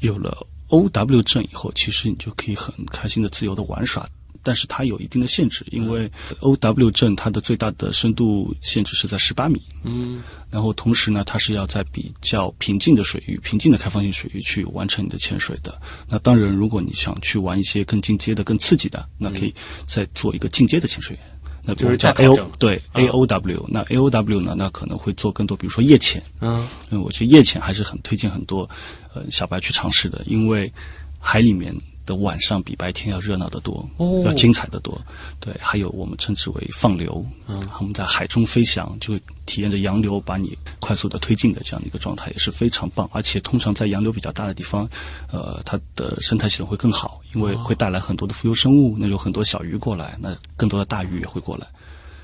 [0.00, 4.06] 有了 OW 证以后，其实你就可以很开心的自由的玩耍。
[4.42, 9.60] 但是它有一定的限制，因为 OW 证它的最大的深度限制是在十八米。
[9.84, 15.80] 嗯，然后同时呢，它是要在比较平静的水域、平静的开放性水域去完成你的潜水的。
[16.08, 19.54] 那当然，如果你想去玩一些更进阶的、更刺激的，那可以
[19.86, 21.24] 再做一个进阶的潜水员。
[21.64, 26.22] 那比如叫就是再 A 考 O 证对 A O W，那 A O W 呢，那可能会做更多，比如说夜潜。
[26.40, 28.68] 嗯，嗯，我觉得夜潜还是很推荐很多
[29.12, 30.72] 呃小白去尝试的，因为
[31.18, 31.74] 海里面
[32.08, 34.98] 的晚上比白天要热闹得多，哦要精彩得多。
[35.38, 43.08] 对，还有我们称之为放流，嗯，我们在海中飞翔，就体验着洋流把你快速的推进的这样的一个状态，也是非常棒。
[43.12, 44.88] 而且通常在洋流比较大的地方，
[45.30, 51.66] 呃，它的生态系统会更好，因为会带来很多的浮游生物，那有很多小鱼过来，那更多的大鱼也会过来，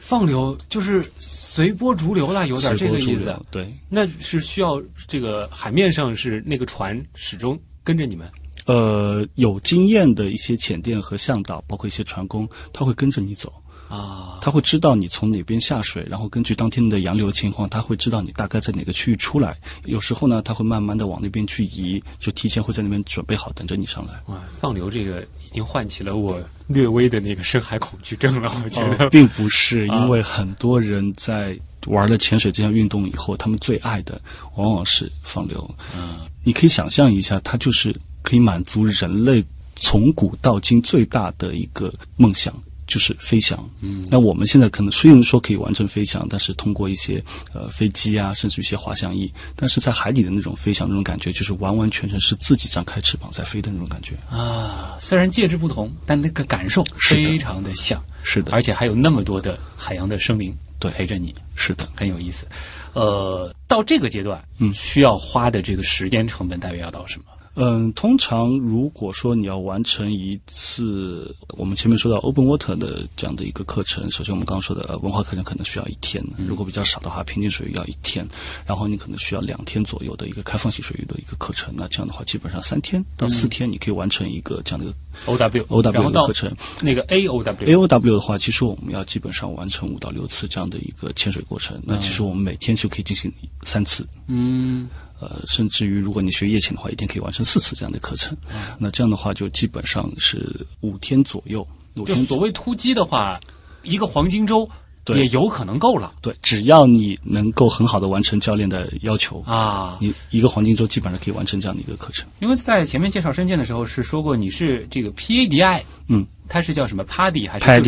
[0.00, 3.38] 放流就是随波逐流啦，有点这个意思。
[3.50, 3.70] 对。
[3.90, 8.30] 那是需要这个海面上是那个船始终跟着你们。
[8.66, 13.52] 呃，有经验的一些潜店和向导，包括一些船工，他会跟着你走，
[13.88, 19.56] 啊，他会知道你从哪边下水，然后根据当天的洋流情况，他会知道你大概在哪个区域出来。
[19.84, 24.14] 有时候呢，他会慢慢的往那边去移，就提前会在那边准备好，等着你上来。
[24.26, 28.96] 哇，放流这个已经唤起了我略微的那个深海恐惧症了，我觉得。
[28.96, 34.18] 呃并不是因为很多人在玩了潜水这项运动以后，他们最爱的
[34.56, 35.68] 往往是放流。
[35.94, 39.44] 嗯，你可以想象一下，它就是可以满足人类
[39.76, 42.52] 从古到今最大的一个梦想。
[42.86, 47.20] 就是飞翔，嗯，那我们现在可能虽然说可以完成飞翔，但是通过一些
[47.54, 54.14] 呃飞机啊，甚至一些滑翔翼，但是在海里的那种飞翔那种感觉，就是完完全全是自己张开翅膀在飞的那种感觉。
[54.28, 62.46] 啊，虽然介质不同，但那个感受是非常的像，是的而且还有那么多的海洋的生灵对陪着你，是的，很有意思。
[62.92, 67.24] 呃，到这个阶段，嗯需要花的这个时间成本大约要到什么？
[67.56, 78.26] 嗯，通常如果说你要完成一次我们前面说到 open water 的这样的一个课程，首先我们刚刚说的呃文化课程可能需要一天，如果比较少的话，平均水域要一天，
[78.66, 81.72] 然后你可能需要两天左右的一个开放性水域的一个课程。
[81.76, 86.52] 那这样的话，基本上三天到四天你可以完成一个这样的一个 O W O W 的课程。
[86.82, 91.80] 那个 A O W A O W 的话，其实我们要基本上完成五到六次这样的一个潜水过程。
[91.84, 94.04] 那其实我们每天就可以进行三次。
[94.26, 94.88] 嗯，
[95.20, 98.36] 呃，甚至于如果你学夜潜的话，一天可以完成四次这样的课程。
[98.78, 101.66] 那这样的话，就基本上是五天左右。
[101.96, 103.38] 五就所谓突击的话，
[103.82, 104.68] 一个黄金周
[105.04, 109.98] 对也有可能够了对，只要你能够很好的完成教练的要求，啊。
[110.00, 112.26] 你一个黄金周基本上可以完成这样的一个课程。
[112.40, 117.82] 因为在前面介绍深圳的时候是说过你是这个 PADI，嗯，它是叫什么 PADI 还是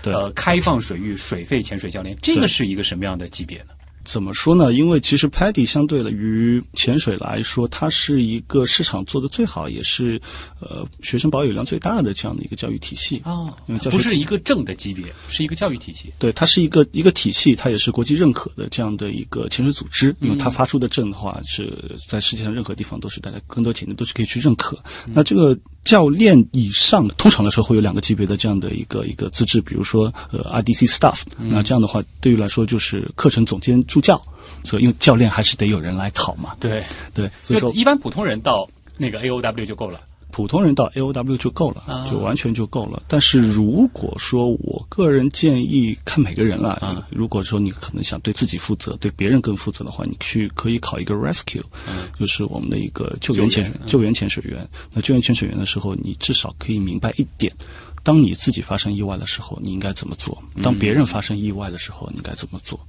[0.00, 3.70] 对呃开放水域水肺潜水教练，这个是一个什么样的级别呢？
[4.08, 4.72] 怎么说呢？
[4.72, 10.18] 因为其实 PADI 相对了于潜水来说，它是一个市场做的最好，也是
[10.60, 13.20] 呃学生保有量最大的这样的一个教育体系。
[13.26, 16.10] 哦因为教不是一个正的级别，是一个教育体系。
[16.18, 20.16] 对，它是一个一个体系，它也是国际认可的这样的一个潜水组织。
[20.20, 21.70] 因为它发出的证的话，是
[22.08, 24.82] 在世界上任何地方都是大家更多潜店都是可以去认可。
[25.12, 25.54] 那这个
[25.88, 34.20] 教练以上的，通常来说会有两个级别的这样的一个一个资质，比如说呃 RDC staff，、那这样的话对于来说就是课程总监助教，
[34.64, 36.54] 所以因为教练还是得有人来考嘛。
[36.60, 39.98] 对，对，所以说一般普通人到那个 AOW 就够了。
[40.38, 43.02] 普通人到 A O W 就够了，啊就完全就够了。
[43.08, 46.74] 但是如果说我个人建议，看每个人了。
[46.74, 51.60] 啊如果说你可能想对自己负责，对别人更负责的话，你去可以考一个 rescue，、
[52.20, 54.64] 就是我们的一个救援潜水救援潜水员。
[54.94, 57.52] 那救援潜水员的时候，你至少可以明白一点。
[58.08, 60.42] 当你自己发生意外的时候，你应该怎么做？
[60.62, 62.80] 当别人发生意外的时候，你应该怎么做？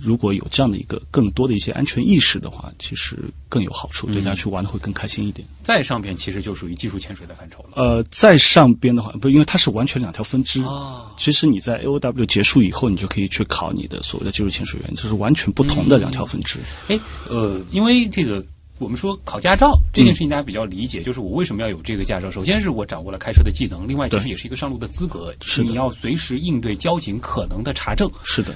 [0.00, 3.18] 如果有这样的一个更多的一些安全意识的话，其实
[3.50, 5.46] 更有好处，对大家去玩的会更开心一点。
[5.62, 7.70] 再上边其实就属于技术术潜水的范畴了。
[7.74, 10.62] 呃，在上边的话，不，因为它是完全两条分支。
[10.62, 16.58] 哦其实你在 A O W 结束以后，你就可以去考你的所谓的技术潜水员，就是完全不同的两条分支。
[16.88, 18.44] 哎，呃，因为这个
[18.82, 22.30] 我们说考驾照这件事情，大家比较理解，就是我为什么要有这个驾照？
[22.30, 28.10] 首先是我掌握了开车的技能，另外其实也是一个上路的资格，是你要随时应对交警可能的查证。
[28.24, 28.54] 是的，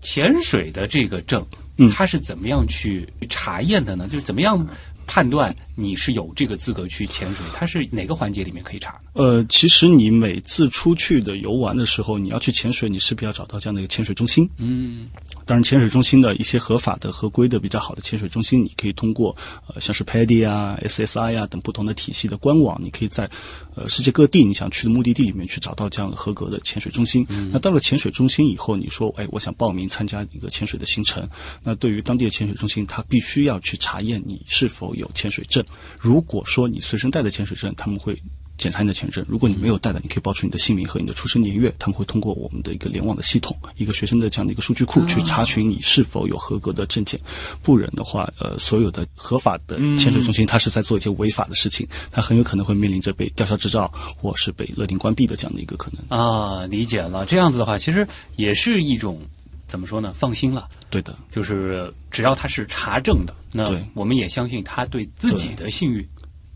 [0.00, 1.44] 潜水的这个证，
[1.78, 4.06] 嗯它是怎么样去查验的呢？
[4.06, 4.66] 就是怎么样
[5.06, 7.44] 判断你是有这个资格去潜水？
[7.54, 9.03] 它是哪个环节里面可以查呢？
[9.14, 14.48] 呃，其实你每次出去的游玩的时候，你要去潜水，你势必要找到这样的一个潜水中心。
[14.56, 15.08] 嗯，
[15.46, 19.34] 当然，潜水中心的一些合法的、合规的、比较好的潜水中心，你可以通过
[19.72, 23.30] 呃像是 PADI 啊、SSI 啊等不同的体系的官网，你可以在
[23.76, 27.24] 呃世界各地你想去的目的地里面去找到这样合格的潜水中心。
[27.52, 31.24] 那到了潜水中心以后，你说，哎，我想报名参加一个潜水的行程，
[31.62, 35.64] 那对于当地的潜水中心，它必须要去查验你是否有潜水证。
[36.00, 38.20] 如果说你随身带的潜水证，他们会
[38.56, 39.24] 检查你的签证。
[39.28, 47.20] 如果你没有带的，你可以报出你的姓名和你的出生年月，他们会通过我们的一个联网的系统，一个学生的这样的一个数据库去查询你是否有合格的证件。
[47.62, 56.18] 不然的话，呃，所有的合法的签证中心，他是在做一些违法的事情，他很有可能会面临着被吊销执照或是被勒令关闭的这样的一个可能。
[56.18, 57.26] 啊，理解了。
[57.26, 59.20] 这样子的话，其实也是一种
[59.66, 60.12] 怎么说呢？
[60.14, 60.68] 放心了。
[60.90, 66.08] 对的，就是只要他是查证的，那我们也相信他对自己的信誉、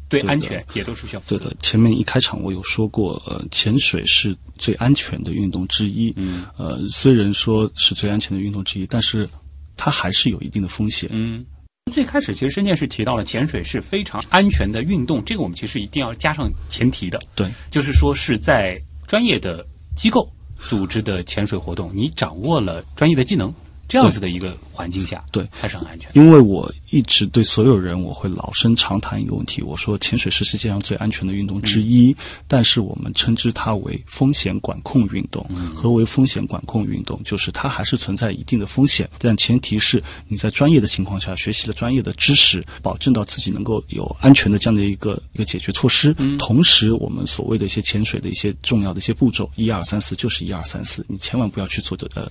[0.09, 1.57] 对安全也都是需要负责对的。
[1.61, 6.13] 前面一开场我有说过，呃，潜水是最安全的运动之一。
[6.17, 9.29] 嗯，呃，虽然说是最安全的运动之一，但是
[9.77, 11.09] 它还是有一定的风险。
[11.13, 11.45] 嗯，
[11.93, 19.67] 最开始其实申健是提到了潜水是非常安全的运动，这个我们其实一定要加上前提的，对，就是说是在专业的
[19.97, 23.55] 机构组织的潜水活动，你掌握了专业的技能，
[23.87, 26.11] 这样子的一个环境下，对还是很安全。
[26.15, 35.45] 因为我一直对所有人我会老生常谈一个问题，我说潜水是世界上最安全的运动之一，但是我们称之它为风险管控运动。
[35.75, 37.21] 何为风险管控运动？
[37.25, 46.15] 就是它还是存在一定的风险，但前提是你在专业的情况下学习了专业的知识，保证到自己能够有安全的这样的一个一个解决措施。
[46.39, 52.27] 同时，我们所谓的一些潜水的一些重要的一些步骤，一二三四就是一二三四，你千万不要去做这呃，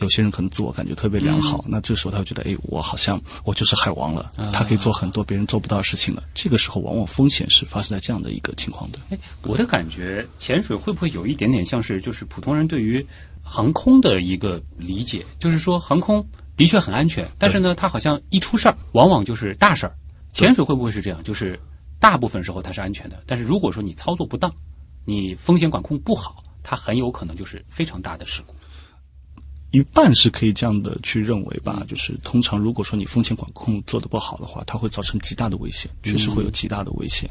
[0.00, 6.22] 有些人可能自我感觉特别良好，那这时候他会觉得，哎，我好像我就是海王了，他可以做很多别人做不到的事情了。
[6.32, 8.98] 这个时候，往往风险是发生在这样的一个情况的。
[9.10, 13.06] 哎，我的感觉，潜水会不会有一点点像是就是普通人对于
[13.42, 15.22] 航空的一个理解？
[15.38, 19.94] 就是说，航空的确很安全，但是呢，它好像一出事儿，往往就是大事儿。
[20.32, 21.22] 潜水会不会是这样？
[21.22, 21.60] 就是
[22.00, 24.50] 大部分时候它是安全的，但是如果说你操作不当，
[25.04, 28.54] 你风险管控不好，它很有可能就是非常大的事故。
[29.72, 37.28] 一半是可以这样的去认为吧，就是通常如果说你风险管控做得不好的话，它会造成极大的危险，确实会有极大的危险。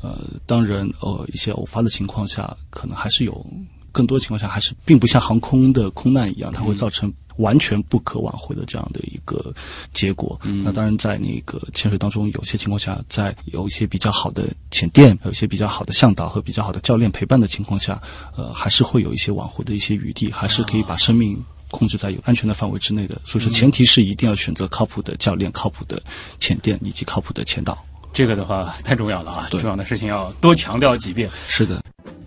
[0.00, 3.44] 呃，当然，呃，一些偶发的情况下，可能还是有
[3.92, 9.52] 更多情况下还是并不像航空的空难一样，它会造成完全不可挽回的这样的一个
[9.92, 10.40] 结果。
[10.62, 18.00] 那当然，在那个潜水当中，有些情况下，在有一些比较好的潜店，有一些比较好的向导和比较好的教练陪伴的情况下，
[18.36, 21.36] 呃，还是会有一些挽回的一些余地，还是可以把生命。
[21.70, 26.02] 控制在有安全的范围之内的，所以说前提是一定要选择靠谱的教练、靠谱的
[26.38, 27.78] 潜店以及靠谱的潜导。
[28.12, 29.46] 这个的话太重要了啊！
[29.50, 31.30] 重要的事情要多强调几遍。
[31.48, 31.80] 是的，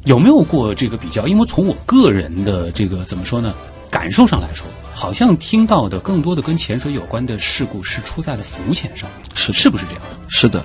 [0.05, 1.27] 有没有过这个比较？
[1.27, 3.53] 因为从我个人的这个怎么说呢，
[3.91, 10.01] 感受上来说，好像听到的更多的跟潜水有关的事故是出在了浮潜上面，是是不是这样？
[10.29, 10.63] 是的，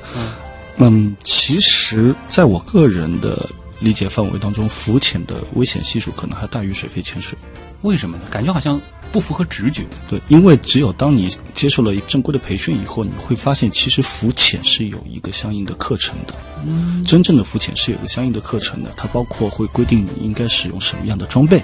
[0.77, 3.49] 嗯，其实在我个人的
[3.81, 7.37] 理解范围当中，浮潜的危险系数可能还大于水肺潜水。
[7.83, 8.25] 为什么呢？
[8.31, 8.81] 感觉好像
[9.13, 9.87] 不符合直觉。
[10.09, 16.35] 对，因为只有当你接受了一正规的培训以后，你会发现其实浮潜是有一个相应的课程的。
[16.67, 21.63] 嗯，真正的浮潜是有一个相应的课程的，它包括会规定你应该使用什么样的装备。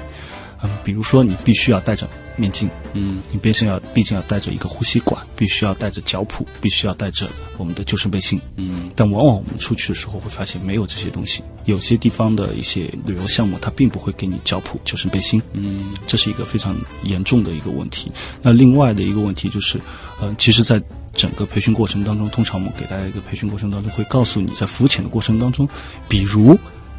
[0.64, 8.40] 嗯，比如说你必须要戴着面镜，嗯，你毕竟要毕竟要带着一个呼吸管，必须要带着脚蹼，必须要带着我们的救生背心。
[8.56, 11.44] 嗯，但往往我们出去的时候会发现没有这些东西。
[11.66, 15.40] 有些地方的一些旅游项目，它并不会给你脚蹼、救生背心。
[15.52, 18.10] 嗯，这是一个非常严重的一个问题。
[18.42, 19.80] 那另外的一个问题就是，
[20.20, 20.82] 呃，其实，在
[21.14, 25.66] 整个培训过程当中，通常我们给大家一个培训过程当中会告诉你，在浮潜的过程当中，
[26.08, 26.58] 比如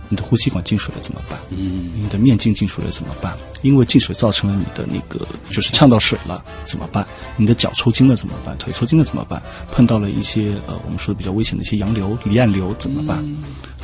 [0.10, 1.39] 你的呼吸管进水了怎么办？
[1.50, 3.36] 嗯，你的面镜进水了怎么办？
[3.62, 7.06] 因为进水造成了你的那个就是呛到水了怎么办？
[7.38, 8.58] 你的脚抽筋了怎么办？
[8.58, 9.41] 腿抽筋了怎么办？
[9.72, 13.24] 碰到了一些呃我们说的比较危险的一些洋流、离岸流怎么办？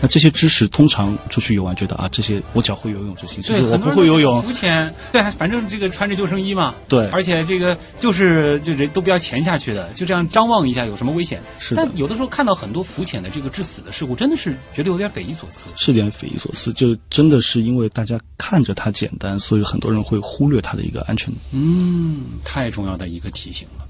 [0.01, 4.51] 那这些知识通常出去游玩，觉得啊，这些我只要会游泳就行，其对，实我不会游泳浮。
[4.51, 11.41] 潜，对，反正这个穿着救生衣嘛，对而且这个就是就人都不要潜下去的，就这样张望一下有什么危险？
[11.59, 15.67] 是但有的时候看到很多浮潜的这个致死的事故，真的是觉得有点匪夷所思。
[15.75, 21.31] 是点匪夷所思，就真的是因为大家看着它简单，所以很多人会忽略它的一个安全。
[21.51, 23.85] 嗯，太重要的一个提醒了。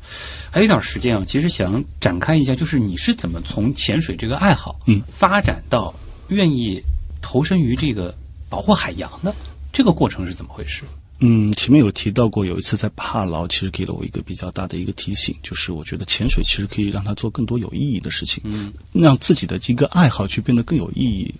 [0.51, 5.93] 还有一点时间啊，其实想展开一下，就是你是怎么从潜水这个爱好，嗯，发展到
[6.35, 6.81] 愿意
[7.21, 8.13] 投身于这个
[8.49, 9.33] 保护海洋的
[9.71, 10.83] 这个过程是怎么回事？
[11.23, 21.31] 嗯，前面有提到过，有一次在帕劳，其实给了我一个比较大的一个提醒，就是我觉得潜水其实可以让他做更多有意义的事情，嗯，让自己的一个爱好去变得更有意义。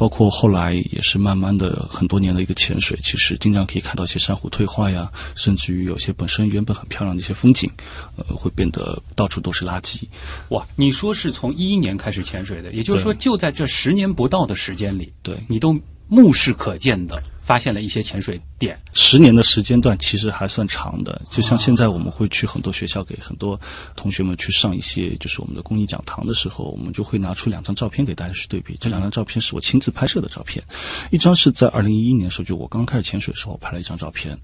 [0.00, 7.70] 包括后来也是慢慢的很多年的一个潜水，其实经常可以看到一些珊瑚退化呀，甚至于有些本身原本很漂亮的一些风景，
[8.16, 10.04] 呃，会变得到处都是垃圾。
[10.48, 15.78] 哇，你说是从一一年开始潜水的，也就是说，就在这十年不到的时间里，对你都
[16.08, 18.78] 目视可见的发现了一些潜水点。
[18.92, 23.60] 十年的时间段其实还算长的，就像现在我们会去很多学校给很多
[23.96, 28.76] 同学们去上一些就是我们的公益讲堂的时候，我们就会拿出两张照片给大家去对比。
[28.78, 30.64] 这两张照片是我亲自拍摄的照片，
[31.10, 34.38] 一张是在二零一一年的时候，就我刚开始潜水的时候拍了一张照片。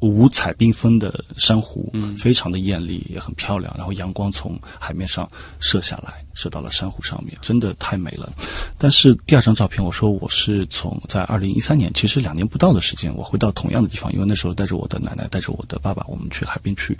[0.00, 3.74] 五彩缤纷的珊瑚，嗯，非常的艳丽，也很漂亮。
[3.76, 5.30] 然后阳光从海面上
[5.60, 8.32] 射下来，射到了珊瑚上面，真的太美了。
[8.78, 16.96] 但是第二张照片，我说我是从在二零一三年，其实两年不到的时间，我回到同样的地方，因为那时候带着我的奶奶，带着我的爸爸，我们去海边去，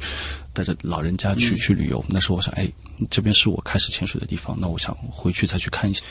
[0.52, 2.04] 带着老人家去、去旅游。
[2.06, 2.70] 那时候我想，哎，
[3.08, 6.02] 这边是我开始潜水的地方，那我想回去再去看一下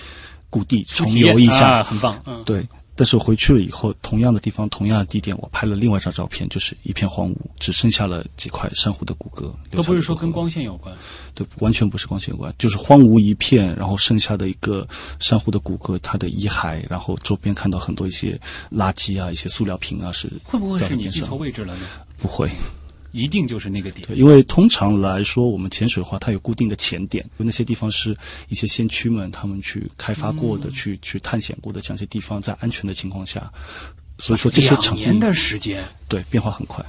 [0.50, 2.20] 故地，重游一下，啊、很棒。
[2.26, 2.68] 嗯，对。
[3.00, 9.50] 但是我回去了以后，同样的地方，同样的地点，我拍了另外一张照片，就是一片荒芜，只剩下了几块珊瑚的骨骼。
[9.74, 10.50] 都不是说跟光。
[10.50, 10.94] 线有关。
[11.34, 14.86] 对，完全不是光线有关，就是荒芜一片，然后剩下的一个
[15.20, 18.38] 珊瑚的骨骼，它的遗骸，然后周边看到很多一些
[18.70, 21.86] 垃圾啊，一些塑料瓶啊，是会不会是你记错位置了呢？
[22.18, 22.50] 不会，
[23.12, 24.08] 一定就是那个点。
[24.08, 28.16] 对，因为通常来说，我们潜水的话，它有固定的潜点，那些地方是
[28.50, 33.52] 一些先驱们他们去开发过的、去去探险过的这样一些地方，在安全的情况下，
[34.18, 36.86] 所以说这些两场地年的时间，对变化很快。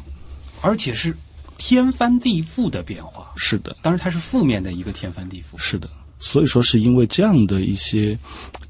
[0.60, 1.16] 而且是
[1.56, 3.32] 天翻地覆的变化。
[3.36, 5.56] 是的，当然，它是负面的一个天翻地覆。
[5.56, 8.18] 是的，所以说是因为这样的一些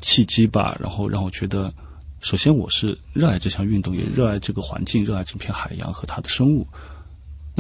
[0.01, 1.73] 契机吧，然后让我觉得，
[2.21, 6.65] 首先我是热爱这项运动，也热爱这个环境，热爱这片海洋和它的生物。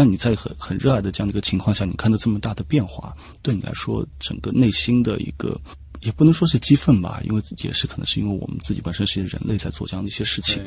[0.00, 5.60] 那你在很很热爱的这样的一个情况下，你看到这么大的变化，对你来说，整个内心的一个
[6.00, 10.62] 也不能说是激愤吧，因为也是可能是因为我们自己本身是人类在做这样的一些事情，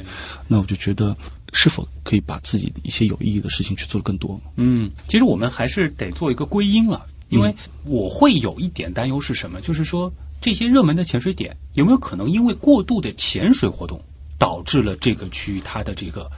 [0.47, 1.17] 那我就觉得
[1.51, 4.39] 是否可以把自己的一些有意义的事情去做得更多？
[4.57, 7.51] 嗯，其实我们还是得做一个归因了，因为
[7.85, 9.59] 我会有一点担忧是什么？
[9.61, 13.99] 就是说这些热门的潜水点有没有可能因为过度的潜水活动，
[14.37, 16.29] 导致了这个区域它的这个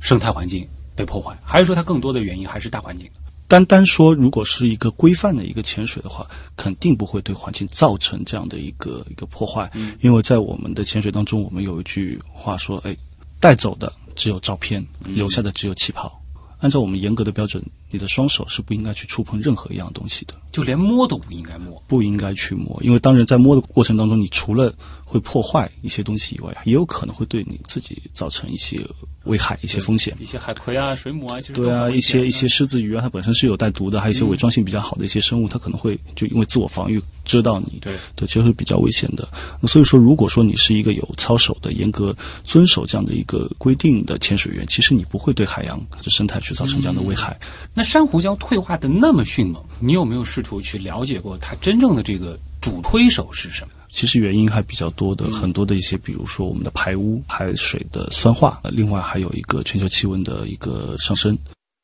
[0.00, 1.36] 生态环境被破坏？
[1.42, 3.08] 还是说它更多的原因还是大环境？
[3.48, 6.24] 单单说，如果是一个规范的一个潜水的话，
[6.56, 9.68] 肯定不会对环境造成这样的一个一个破坏。
[10.00, 12.96] 因为在我们的潜水当中，我们有一句话说：“哎，
[13.40, 16.16] 带走的只有照片，留下的只有气泡。”
[16.60, 21.82] 按照我们严格的标准，你的双手是不应该去触碰任何一样东西的，就连摸都不应该摸。
[21.86, 22.78] 不应该去摸。
[22.82, 24.72] 因为当人在摸的过程当中，你除了
[25.04, 28.80] 会破坏一些东西以外，也有可能会对你自己造成一些
[29.24, 30.14] 危害、一些风险。
[30.20, 37.00] 一些海葵啊、水母啊，其实对啊，一些一些狮子鱼啊，它本身是有带毒的，还有一些伪装性比较好的一些生物，它可能会就因为自我防御
[37.30, 39.28] 蛰到你，对对，其实是比较危险的。
[39.60, 47.38] 那所以说，如果说你是一个有操守的、严格遵守这样的一个规定的潜水员，其实你不会对海洋这生态去造成这样的危害。
[47.72, 53.74] 那珊瑚礁退化的那么迅猛，你有没有试图去了解过它真正的这个主推手是什么？
[53.92, 61.36] 其实原因还比较多的，嗯很多的一些，比如说我们的排污、海水的酸化，呃另外还有一个全球气温的一个上升。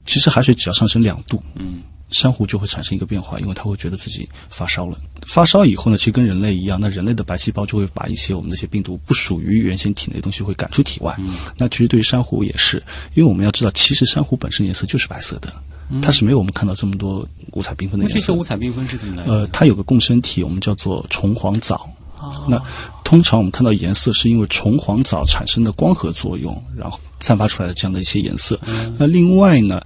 [0.07, 4.97] 其实海水只要上升两度，嗯，珊瑚就会产生一个变化，因为它会觉得自己发烧了。
[5.27, 11.15] 发烧以后呢，其实跟人类一样，那人类的白细胞就会把一些我们的一些病毒不属于原先体内的东西会赶出体外。
[11.19, 12.83] 嗯那其实对于珊瑚也是，
[13.15, 15.53] 因为我们要知道，其实珊瑚本身颜色就是白色的，
[16.01, 18.33] 它是没有我们看到这么多五彩缤纷的颜色这些。
[18.33, 19.33] 五彩缤纷是怎么来的？
[19.33, 21.91] 呃，它有个共生体，我们叫做虫黄藻。
[22.49, 22.61] 那
[23.05, 28.59] 通常我们看到颜色，是因为虫黄藻产生的光合作用，然后散发出来的这样的一些颜色。
[28.99, 29.81] 那另外呢，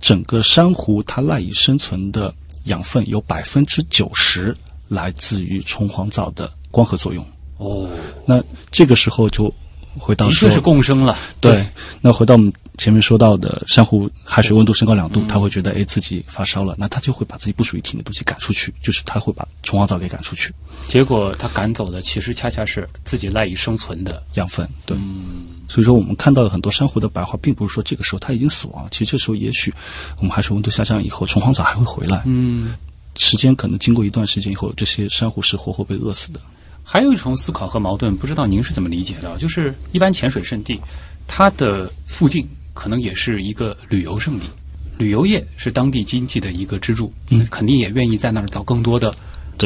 [0.00, 2.32] 整个珊瑚它赖以生存的
[2.64, 4.56] 养分有百分之九十
[4.88, 7.24] 来自于虫黄藻的光合作用。
[7.56, 7.88] 哦，
[8.24, 9.52] 那这个时候就
[9.98, 11.16] 回到说的确是共生了。
[11.40, 11.66] 对，
[12.00, 20.54] 那回到我们前面说到的珊瑚海水温度升高两度，它会觉得哎自己发烧了，那它就会把自己不属于体内的东西赶出去，就是它会把虫黄藻给赶出去，
[20.86, 24.22] 结果它赶走的其实恰恰是自己赖以生存的。
[24.34, 24.68] 养分。
[24.86, 24.96] 对，
[25.68, 29.72] 所以说我们看到的很多珊瑚的白化，并不是说这个时候它已经死亡了，其实这时候也许
[30.16, 32.22] 我们海水温度下降以后，虫黄藻还会回来。
[32.24, 32.74] 嗯，
[33.18, 36.40] 时间可能经过一段时间以后，这些珊瑚是活活被饿死的。
[36.82, 39.36] 还有一种思考和矛盾，不知道您是怎么理解的？
[39.36, 40.80] 就是一般潜水圣地，
[41.26, 44.46] 它的附近可能也是一个旅游胜地，
[44.96, 49.14] 旅游业是当地经济的一个支柱，嗯肯定也愿意在那儿造更多的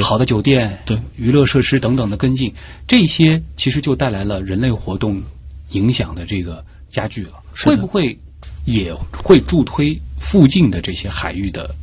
[0.03, 2.53] 好的酒店、对娱乐设施等等的跟进，
[2.89, 5.23] 这些其实就带来了人类活动
[5.73, 8.19] 影响的这个加剧了，会不会
[8.65, 11.75] 也会助推附近的这些海域的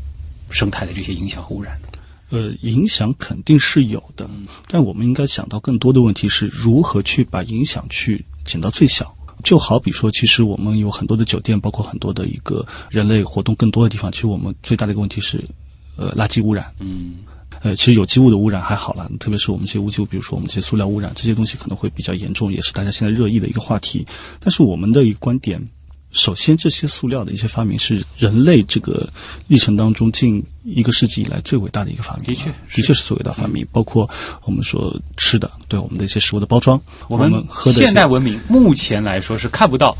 [0.49, 1.87] 生态的这些影响和污染呢？
[2.31, 4.29] 呃，影响肯定是有的，
[4.67, 9.15] 但我们应该想到更多的问题是如何去把影响去减到最小。
[9.43, 15.43] 就好比说，其实我们有很多的酒店，包括很多的一个人类活动更多的地方，其实我们最大的一个问题是，
[15.95, 16.65] 呃，垃圾污染。
[16.79, 17.19] 嗯，
[17.61, 24.05] 呃，其实有机物的污染还好了，特别是我们这些无机物，比如说我们这些塑料污染，这些东西可能会比较严重，也是大家现在热议的一个话题。
[24.39, 25.61] 但是我们的一个观点，
[26.11, 29.07] 首先这些塑料的一些发明是人类这个
[29.47, 33.67] 历程当中近一个世纪以来最伟大的一个发明，的确的确是最伟大发明。
[33.71, 34.09] 包括
[34.45, 39.95] 我们说吃的，对我们的一些食物的包装，我们喝的现代文明目前来说是看不到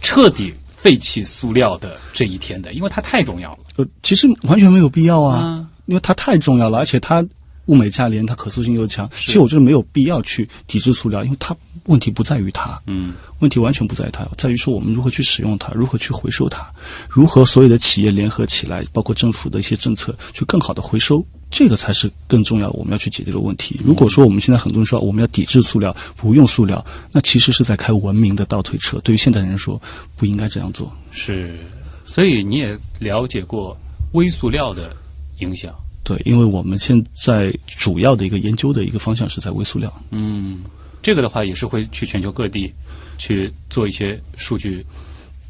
[0.00, 3.58] 彻底废弃塑料的这一天的，因为它太重要了。
[3.76, 7.26] 呃，其实完全没有必要啊，嗯因为它太重要了，而且它
[7.66, 9.10] 物美价廉，它可塑性又强。
[9.12, 11.54] 其实我觉得没有必要去抵制塑料，因为它
[11.86, 16.64] 问题不在于它，嗯，问题完全不在于它，在于说我们如何去使用它，如何去回收它，
[17.08, 21.24] 如何所有的企业联合起来，包括政府的一些政策，去更好的回收。
[21.50, 23.80] 这个才是更重要，我们要去解决的问题。
[23.84, 29.00] 如果说我们现在很多人说我们要抵制塑料，不用塑料，那其实是在开文明的倒退车。
[29.00, 29.80] 对于现代人说，
[30.16, 30.92] 不应该这样做。
[31.10, 31.58] 是，
[32.06, 33.76] 所以你也了解过
[34.12, 34.94] 微塑料的
[35.40, 35.74] 影响。
[36.02, 40.02] 对，因为我们现在主要的一个研究的一个方向是在微塑料。
[40.10, 40.60] 嗯，
[41.02, 42.72] 这个的话也是会去全球各地
[43.18, 44.84] 去做一些数据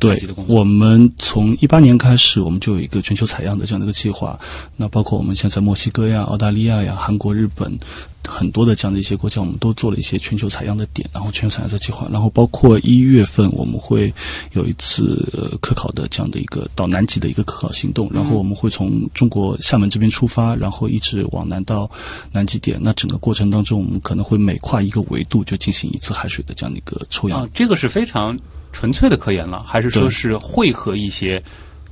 [0.00, 0.20] 对。
[0.48, 4.38] 我们从一八年开始，我们就有一个全球采样的这样的一个计划。
[4.76, 7.78] 那包括我们现在墨西哥呀、澳大利亚呀、韩国、日本
[8.26, 12.08] 很多的这样的一些国家，我们都做了一些全球采样的点，然后全球采样的计划。
[12.10, 14.12] 然后包括一月份我们会
[14.52, 21.90] 有一次呃科考的这样的一个到南极的一个科考行动，然后我们会从中国厦门这边出发，然后一直往南到
[22.32, 22.78] 南极点。
[22.82, 28.36] 那整个过程当中，我们可能会每跨一个维度就进行一次海水的这样的一个抽样啊，这个是非常
[28.72, 31.42] 纯粹的科研了，还是说是会和一些，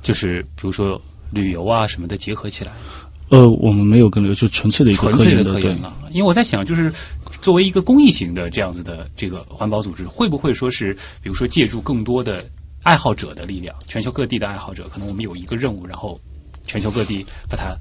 [0.01, 0.99] 就是比如说
[1.31, 2.71] 旅游啊什么的结合起来，
[3.29, 5.93] 呃，我们没有跟流，就纯粹的一个纯粹的科研的，对科研了？
[6.11, 6.91] 因为我在想，就是
[7.41, 12.43] 作为一个公益型的这样子的这个环保组织，会不会说是，比如说借助更多的
[12.83, 16.19] 爱好者的力量，全球各地的爱好者，可能我们有一个任务，然后
[16.65, 17.75] 全球各地把它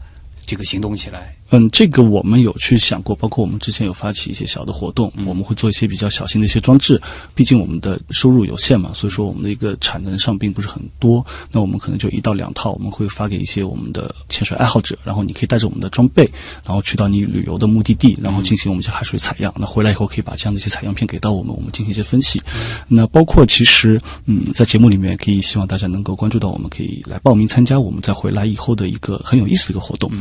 [0.44, 1.34] 这个行动起来。
[1.50, 7.00] 嗯，这个我们有去想过，包括我们之前有发起一些小的活动，我们会做一些比较小型的一些装置。
[7.34, 11.24] 毕竟我们的收入有限嘛，所以说我们的一个产能上并不是很多。
[11.50, 16.30] 那我们可能就一到两套，我们会发给一些我们的潜水爱好者，然后你可以带着我们的装备，
[16.64, 19.52] 然后去到你旅游的目的地，然后进行我们一些海水采样。
[19.56, 22.42] 那回来以后可以把这样的一些采样片给到我们，我们进行一些分析。
[22.88, 30.12] 那包括其实，嗯，在节目里面可以希望大家能够关注到，我们可以来报名参加我们在回来以后的一个很有意思的一个活动，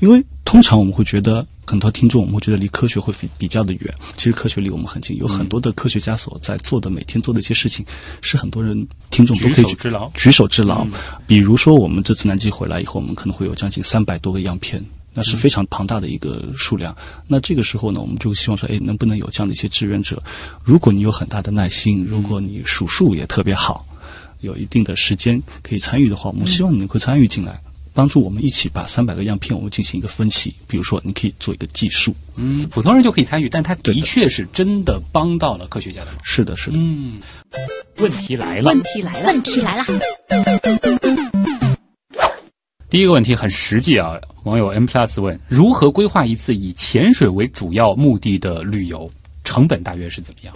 [0.00, 0.22] 因为
[0.54, 1.44] 通常我们会觉得。
[1.66, 7.84] 很多听众我们会觉得离科学会比比较的远，其实科学离我们很近，有很多的科学家所在做的每天做的一些事情，
[8.20, 10.86] 是很多人听众都可以举手之劳举手之劳。
[11.26, 14.80] 比如说我们这次南极回来以后，我们可能会有将近三百多个样片。
[15.14, 16.94] 那是非常庞大的一个数量。
[17.26, 20.22] 那这个时候呢，我们就希望说，哎，能不能有这样的一些志愿者？
[20.62, 23.84] 如果你有很大的耐心，如果你数数也特别好，
[24.42, 27.58] 有一定的时间可以参与的话，我们希望你能够参与进来。
[27.94, 32.14] 帮助我们一起把三百个样片我们进行一个分析，比如说你可以做一个计数。
[32.34, 36.20] 嗯，普通人就可以参与，但他的的确是真的帮到了科学家的忙。
[36.24, 36.76] 是的，是的。
[36.76, 37.20] 嗯，
[37.98, 39.84] 问题来了问，题来了，问题来了，
[42.90, 49.10] 第一个问题很实际啊，网友 M Plus 问：如何规划一次以潜水为主要目的的旅游？
[49.44, 50.54] 成本大约是怎么样？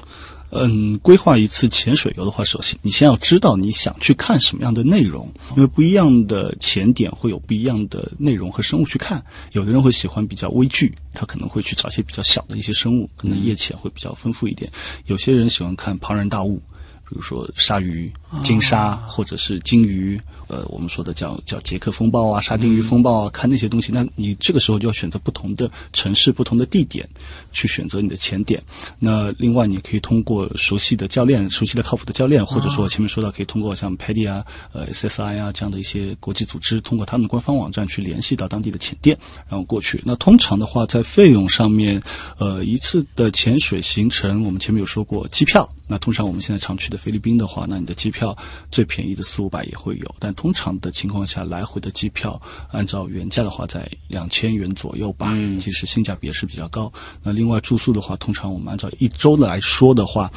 [0.50, 9.22] 嗯，规划一次潜水游的话，首先你先要知道你想去看什么样的内容，因为不一样的潜点会有不一样的内容和生物去看。
[9.52, 14.70] 有的人会喜欢比较微距，他可能会去找一些比较小的一些生物，可能夜潜会比较丰富一点。
[15.06, 16.62] 有些人喜欢看庞然大物。
[17.10, 27.08] 比如说鲨鱼、金鲨，或者是鲸鱼，呃，我们说的叫叫杰克风暴啊、沙丁鱼风暴啊，看那些东西，那你这个时候就要选择不同的城市、不同的地点
[27.52, 28.62] 去选择你的潜点。
[28.98, 39.16] 那另外，你可以通过熟悉的教练、熟悉的靠谱的教练，或者说前面说到可以通过像 PADI 啊、呃 SSI 啊这样的一些国际组织，通过他们的官方网站去联系到当地的潜店，
[39.48, 40.02] 然后过去。
[40.04, 42.02] 那通常的话，在费用上面，
[42.38, 45.68] 呃，一次的潜水行程，我们前面有说过机票。
[45.90, 48.36] 那通常我们现在常去的菲律宾的话，那你的机票
[48.70, 56.92] 最便宜的四五百也会有，但通常的情况下，来回的机票按照原价的话，在两千元左右吧，嗯其实性价比也是比较高。
[57.24, 60.30] 那另外住宿的话，通常我们按照一周来说的话，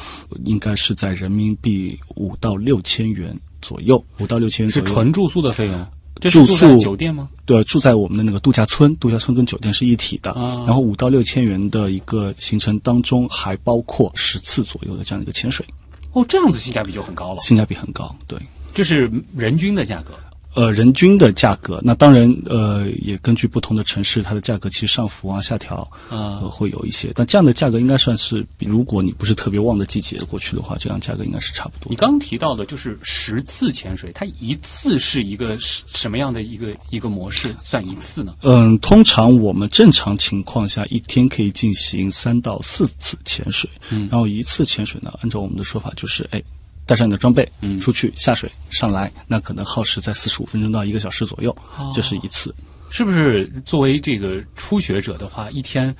[0.44, 4.86] 应该是在人民币五到六千元左右，五到六千元左右。
[4.88, 5.86] 是纯住宿的费用，
[6.32, 7.28] 住宿酒店吗？
[7.46, 10.32] 对，住在我们的那个度假村，度假村跟酒店是一体的。
[10.32, 15.64] 啊然后五到六千元的一个行程当中，还包括十次左右的这样一个潜水，
[16.10, 18.12] 哦，这样子性价比就很高了，性价比很高。
[18.26, 18.36] 对。
[18.74, 20.12] 这是人均的价格。
[20.54, 27.10] 呃，人均的价格，那当然，呃，也根据不同的城市，它的价格其实上浮啊、下调啊呃，会有一些。
[27.14, 31.96] 但这样的价格应该算是，如果你不是特别旺的季节过去的话，这样价格应该是差不多你。
[31.96, 38.34] 刚刚提到的就是十次潜水，它一次是一个什什么样的一个一个模式算一次呢？
[38.42, 46.42] 嗯，通常我们正常情况下一天可以进行三到四次潜水，嗯，然后一次潜水呢，按照我们的说法就是，哎，
[46.86, 51.54] 带上你的装备，嗯，出去下水上来，那可能耗时在四十五分钟到一个小时左右，
[51.94, 52.54] 这是一次。
[52.90, 55.94] 是不是作为这个初学者的话，一天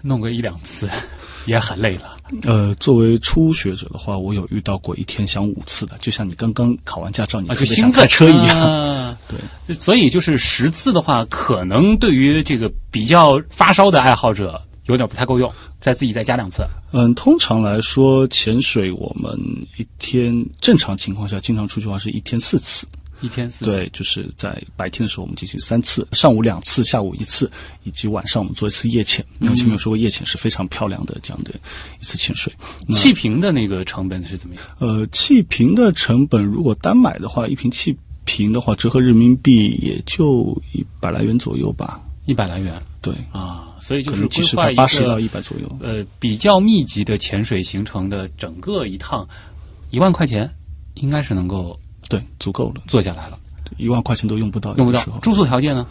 [0.00, 0.88] 弄个一两次
[1.46, 2.16] 也很累了？
[2.44, 8.60] 呃，作为初学者的话，我有遇到过一天想五次的，就像你刚刚考完驾照，你啊，特别想就兴奋开车一样。
[8.60, 9.18] 啊
[9.66, 16.62] 对，所以就是十次的话，可能对于这个比较发烧的爱好者有点不太够用，再自己再加两次。
[16.92, 19.38] 嗯，通常来说，潜水我们
[19.76, 22.86] 一天正常情况下经常出去的话是一天四次。
[23.20, 27.48] 一天四次，对，就是在白天的时候我们进行三次，上午两次，下午一次，
[27.84, 29.24] 以及晚上我们做一次夜潜。
[29.38, 31.52] 因为前面有说过，夜潜是非常漂亮的这样的
[32.00, 32.52] 一次潜水。
[32.92, 34.64] 气瓶的那个成本是怎么样？
[34.80, 42.02] 呃，气瓶的成本如果单买的话，一瓶气瓶的话折合人民币也就一百来元左右吧。
[42.26, 45.78] 一百来元对，啊，所以就可是规划一个八十到一百左右。
[45.82, 49.28] 呃比较密集的潜水行程的整个一趟，
[49.90, 50.48] 一万块钱
[50.94, 51.76] 应该是能够
[52.08, 53.36] 对，足够了，坐下来了，
[53.76, 55.84] 一万块钱都用不到，用不到住宿条件呢？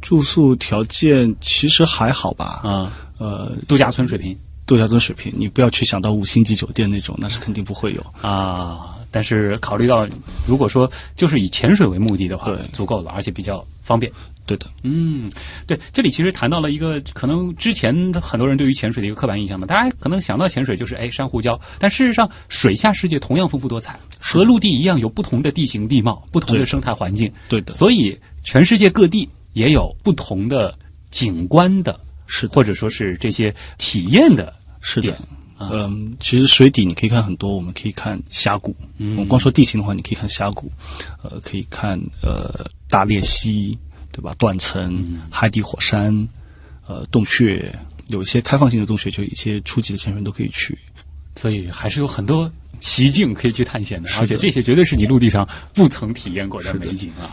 [0.00, 2.60] 住宿条件其实还好吧。
[2.62, 8.00] 啊，呃，度假村水平度假村水平，你不要去想到五星级酒店那种，那是肯定不会有。
[8.20, 8.91] 啊。
[9.12, 10.08] 但是考虑到，
[10.44, 12.58] 如果说就是以潜水为目的的话，对。
[12.72, 14.10] 足够了，而且比较方便。
[14.44, 15.30] 对的，嗯，
[15.68, 30.76] 对，这里其实谈到了一个可能之前很多人对于潜水的一个刻板印象嘛，大家可能想到潜水就是哎珊瑚礁，但事实上水下世界同样丰富多彩，和陆地一样有不同的地形地貌、不同的生态环境，对的，所以全世界各地也有不同的
[31.12, 35.16] 景观的，是的，或者说是这些体验的是的
[35.70, 38.74] 嗯，其实水底你可以看很多，我们可以看峡谷。
[38.98, 40.70] 嗯，我们光说地形的话，你可以看峡谷，
[41.22, 43.78] 呃，可以看呃大裂隙，
[44.10, 44.34] 对吧？
[44.38, 46.26] 断层、嗯海底火山，
[46.86, 47.74] 呃，洞穴，
[48.08, 50.78] 有一些开放性的洞穴，就一些初级的潜水员都可以去。
[51.36, 57.32] 所以还是有很多奇境可以去探险的，的而且这些绝对是你陆地上不曾体验过的美景啊。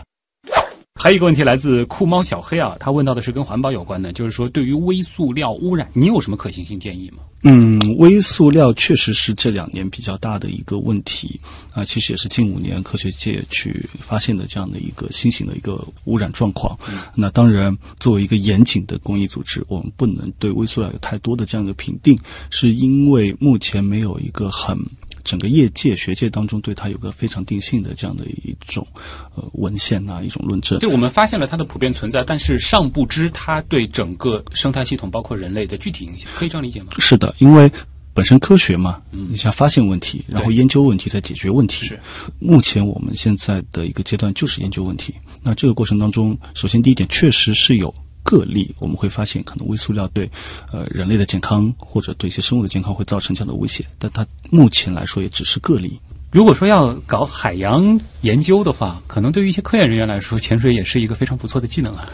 [1.02, 7.22] 还有一个问题来自酷猫小黑啊，他问到的是跟环保有关的，就是说对于微塑料污染，你有什么可行性建议吗？
[7.42, 11.40] 嗯，微塑料确实是这两年比较大的一个问题
[11.72, 16.78] 啊、其实也是近五年科学界去发现的这样的一个新型的一个污染状况。
[17.14, 22.18] 那当然，作为一个严谨的公益组织，我们不能对微塑料有太多的这样的评定，
[22.50, 24.78] 是因为目前没有一个很。
[25.24, 28.86] 整个业界、学界当中对它有个非常定性的这样的一种
[29.34, 30.78] 呃文献啊，一种论证。
[30.78, 36.88] 就我们发现了它的普遍存在，但是尚不知它对整个生态系统，包括人类的具体影响，可以这样理解吗？
[36.98, 37.70] 是的，因为
[38.12, 41.86] 本身科学嘛，你想发现问题，然后研究问题，再解决问题。
[41.86, 41.98] 是，
[42.38, 45.14] 目前我们现在的一个阶段就是研究问题。
[45.42, 47.94] 那这个过程当中，首先第一点，确实是有
[48.30, 50.30] 个例，我们会发现可能微塑料对
[50.72, 55.98] 呃人类的健康或者对一些生物的健康会造成这样的威胁，但它目前来说也只是个例。
[56.30, 62.08] 如果说要搞海洋研究的话，可能对于一些科研人员来说，潜水也是一个非常不错的技能啊。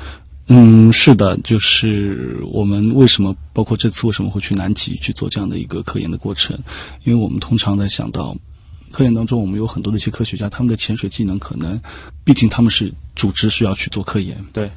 [0.49, 6.57] 嗯，是的，就是我们为什么包括这次为什么会去南极去做这样的一个科研的过程，
[7.05, 8.35] 因为我们通常在想到
[8.93, 11.79] 科研当中，我们有很多的一些科学家，他们的潜水技能可能，
[12.25, 14.71] 毕竟他们是组织需要去做科研，对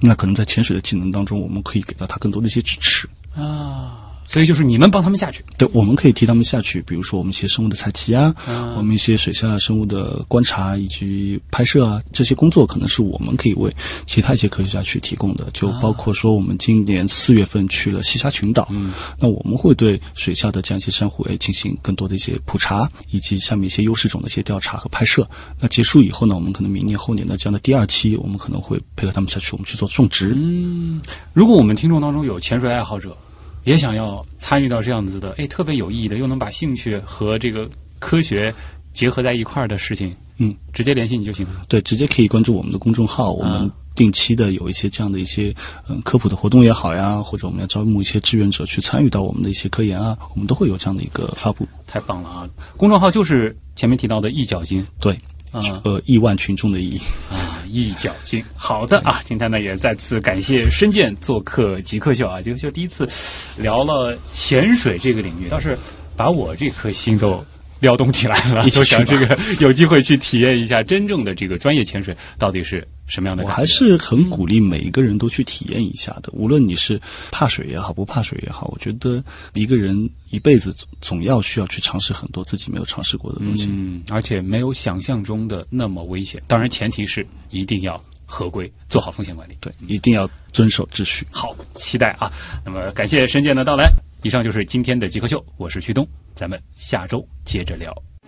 [0.00, 3.08] 那可能在潜水的技能当中，我们可以给到他更多的一些支持。
[3.34, 3.99] 啊，
[4.30, 5.44] 所以就是你们帮他们下去。
[5.58, 13.74] 对，我们可以替他们下去，比如说我们一些生物的采集啊，嗯我们一些水下生物的观察以及拍摄啊，这些工作可能是我们可以为
[14.06, 15.48] 其他一些科学家去提供的。
[15.52, 25.28] 就包括说，我们今年四月份去了西沙群岛，嗯，那我们会对水下的这样一些珊瑚诶进行更多的一些普查，以及下面一些优势种的一些调查和拍摄。
[25.58, 30.34] 那结束以后呢，我们可能明年后年的这样的第二期，我们可能会配合他们下去，我们去做种植。
[30.36, 31.00] 嗯
[31.32, 33.16] 如果我们听众当中有潜水爱好者，
[33.64, 38.52] 也想要参与到这样子的，哎，特别有意义的，又能把兴趣和这个科学
[38.92, 41.62] 结合在一块儿的事情，嗯，直接联系你就行了。
[41.68, 45.54] 对，直接可以关注我们的公众号，我们定期的有一些这样的一些
[45.88, 51.66] 嗯科普的活动也好呀，或者我们要招募一些志愿者去参与到我们的一些科研啊，我们都会有这样的一个发布。
[51.86, 52.48] 太棒了啊！
[52.76, 55.12] 公众号就是前面提到的“一角金对，
[55.50, 56.96] 啊呃，亿万群众的亿。”
[57.30, 58.44] 啊，一脚金。
[58.54, 63.08] 好的啊，今天呢也再次感谢申健做客极客秀啊，极客秀第一次
[63.56, 65.78] 聊了潜水这个领域，倒是
[66.16, 67.44] 把我这颗心都。
[67.80, 73.52] 撩动起来了， 一起去吧就想这个 有机会去体验一下真正的这个专业潜水到底是什么样的感觉。
[73.52, 77.00] 我还是很鼓励每一个人都去体验一下的，无论你是
[77.30, 79.22] 怕水也好，不怕水也好，我觉得
[79.54, 83.68] 一个人一辈子总总要需要去尝试很多自己没有尝试过的东西。
[83.70, 86.40] 嗯，而且没有想象中的那么危险。
[86.46, 89.56] 当然，前提是一定要合规，做好风险管理。
[89.60, 91.26] 对，一定要遵守秩序。
[91.30, 92.30] 好，期待啊！
[92.64, 93.90] 那么感谢申健的到来。
[94.22, 97.90] 以上就是今天的极客秀，我是旭东，咱们下周接着聊。